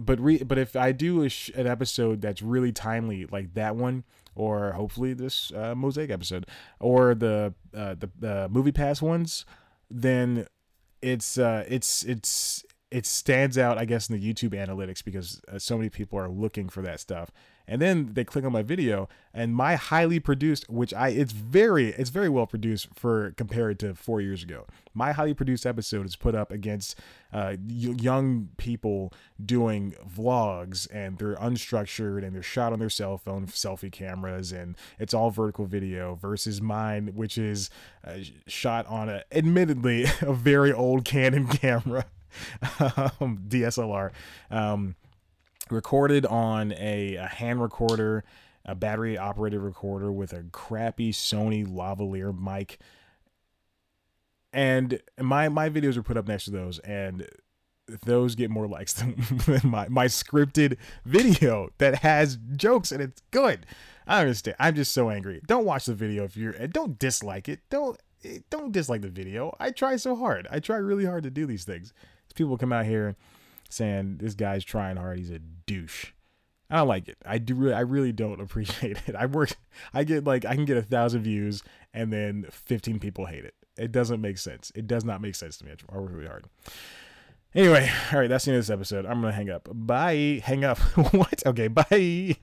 but 0.00 0.20
re- 0.20 0.44
but 0.44 0.58
if 0.58 0.76
I 0.76 0.92
do 0.92 1.28
sh- 1.28 1.50
an 1.56 1.66
episode 1.66 2.20
that's 2.20 2.40
really 2.40 2.70
timely, 2.70 3.26
like 3.26 3.54
that 3.54 3.74
one, 3.74 4.04
or 4.34 4.72
hopefully 4.72 5.12
this 5.12 5.52
uh, 5.52 5.74
mosaic 5.74 6.10
episode, 6.10 6.46
or 6.78 7.14
the 7.14 7.54
uh, 7.74 7.94
the 7.94 8.10
the 8.18 8.48
movie 8.50 8.72
pass 8.72 9.02
ones, 9.02 9.44
then 9.90 10.46
it's 11.02 11.38
uh, 11.38 11.64
it's 11.68 12.04
it's 12.04 12.64
it 12.90 13.06
stands 13.06 13.56
out, 13.56 13.78
I 13.78 13.84
guess, 13.84 14.10
in 14.10 14.18
the 14.18 14.34
YouTube 14.34 14.50
analytics 14.50 15.04
because 15.04 15.40
uh, 15.48 15.58
so 15.58 15.76
many 15.76 15.88
people 15.88 16.18
are 16.18 16.28
looking 16.28 16.68
for 16.68 16.82
that 16.82 17.00
stuff. 17.00 17.30
And 17.66 17.80
then 17.80 18.10
they 18.14 18.24
click 18.24 18.44
on 18.44 18.52
my 18.52 18.62
video, 18.62 19.08
and 19.32 19.54
my 19.54 19.76
highly 19.76 20.18
produced, 20.18 20.68
which 20.68 20.92
I 20.92 21.08
it's 21.10 21.32
very 21.32 21.90
it's 21.90 22.10
very 22.10 22.28
well 22.28 22.46
produced 22.46 22.88
for 22.94 23.32
compared 23.36 23.78
to 23.80 23.94
four 23.94 24.20
years 24.20 24.42
ago. 24.42 24.66
My 24.92 25.12
highly 25.12 25.34
produced 25.34 25.66
episode 25.66 26.04
is 26.06 26.16
put 26.16 26.34
up 26.34 26.50
against 26.50 26.98
uh, 27.32 27.56
young 27.64 28.48
people 28.56 29.12
doing 29.44 29.94
vlogs, 30.08 30.88
and 30.92 31.16
they're 31.18 31.36
unstructured 31.36 32.24
and 32.24 32.34
they're 32.34 32.42
shot 32.42 32.72
on 32.72 32.80
their 32.80 32.90
cell 32.90 33.18
phone 33.18 33.46
selfie 33.46 33.92
cameras, 33.92 34.50
and 34.50 34.76
it's 34.98 35.14
all 35.14 35.30
vertical 35.30 35.66
video 35.66 36.16
versus 36.16 36.60
mine, 36.60 37.12
which 37.14 37.38
is 37.38 37.70
uh, 38.04 38.16
shot 38.48 38.84
on 38.86 39.08
a 39.08 39.22
admittedly 39.30 40.06
a 40.20 40.32
very 40.32 40.72
old 40.72 41.04
Canon 41.04 41.46
camera. 41.48 42.06
um, 42.80 43.42
DSLR, 43.48 44.10
um, 44.50 44.94
recorded 45.70 46.26
on 46.26 46.72
a, 46.72 47.16
a, 47.16 47.26
hand 47.26 47.62
recorder, 47.62 48.24
a 48.64 48.74
battery 48.74 49.16
operated 49.16 49.60
recorder 49.60 50.12
with 50.12 50.32
a 50.32 50.44
crappy 50.52 51.12
Sony 51.12 51.66
lavalier 51.66 52.36
mic. 52.38 52.78
And 54.52 55.00
my 55.18 55.48
my 55.48 55.70
videos 55.70 55.96
are 55.96 56.02
put 56.02 56.16
up 56.16 56.26
next 56.26 56.46
to 56.46 56.50
those, 56.50 56.80
and 56.80 57.28
those 58.04 58.34
get 58.34 58.50
more 58.50 58.66
likes 58.66 58.92
than, 58.94 59.14
than 59.46 59.60
my 59.64 59.88
my 59.88 60.06
scripted 60.06 60.76
video 61.04 61.70
that 61.78 61.96
has 61.96 62.38
jokes 62.56 62.90
and 62.90 63.00
it's 63.00 63.22
good. 63.30 63.64
I 64.08 64.22
understand. 64.22 64.56
I'm 64.58 64.74
just 64.74 64.90
so 64.90 65.08
angry. 65.08 65.40
Don't 65.46 65.64
watch 65.64 65.86
the 65.86 65.94
video 65.94 66.24
if 66.24 66.36
you're. 66.36 66.52
Don't 66.66 66.98
dislike 66.98 67.48
it. 67.48 67.60
Don't 67.70 67.96
eh, 68.24 68.38
don't 68.50 68.72
dislike 68.72 69.02
the 69.02 69.08
video. 69.08 69.54
I 69.60 69.70
try 69.70 69.94
so 69.94 70.16
hard. 70.16 70.48
I 70.50 70.58
try 70.58 70.78
really 70.78 71.04
hard 71.04 71.22
to 71.22 71.30
do 71.30 71.46
these 71.46 71.64
things 71.64 71.94
people 72.34 72.56
come 72.56 72.72
out 72.72 72.86
here 72.86 73.16
saying 73.70 74.18
this 74.18 74.34
guy's 74.34 74.64
trying 74.64 74.96
hard. 74.96 75.18
He's 75.18 75.30
a 75.30 75.38
douche. 75.38 76.12
I 76.68 76.76
don't 76.76 76.88
like 76.88 77.08
it. 77.08 77.16
I 77.26 77.38
do. 77.38 77.54
Really, 77.54 77.74
I 77.74 77.80
really 77.80 78.12
don't 78.12 78.40
appreciate 78.40 78.98
it. 79.06 79.16
I 79.16 79.26
work. 79.26 79.52
I 79.92 80.04
get 80.04 80.24
like 80.24 80.44
I 80.44 80.54
can 80.54 80.64
get 80.64 80.76
a 80.76 80.82
thousand 80.82 81.22
views 81.22 81.62
and 81.92 82.12
then 82.12 82.46
fifteen 82.50 82.98
people 82.98 83.26
hate 83.26 83.44
it. 83.44 83.54
It 83.76 83.92
doesn't 83.92 84.20
make 84.20 84.38
sense. 84.38 84.70
It 84.74 84.86
does 84.86 85.04
not 85.04 85.20
make 85.20 85.34
sense 85.34 85.56
to 85.58 85.64
me. 85.64 85.72
I 85.90 85.98
work 85.98 86.10
really 86.12 86.26
hard. 86.26 86.44
Anyway, 87.54 87.90
all 88.12 88.20
right. 88.20 88.28
That's 88.28 88.44
the 88.44 88.52
end 88.52 88.58
of 88.58 88.66
this 88.66 88.70
episode. 88.72 89.06
I'm 89.06 89.20
gonna 89.20 89.32
hang 89.32 89.50
up. 89.50 89.68
Bye. 89.72 90.40
Hang 90.44 90.64
up. 90.64 90.78
what? 91.12 91.42
Okay. 91.46 91.68
Bye. 91.68 92.36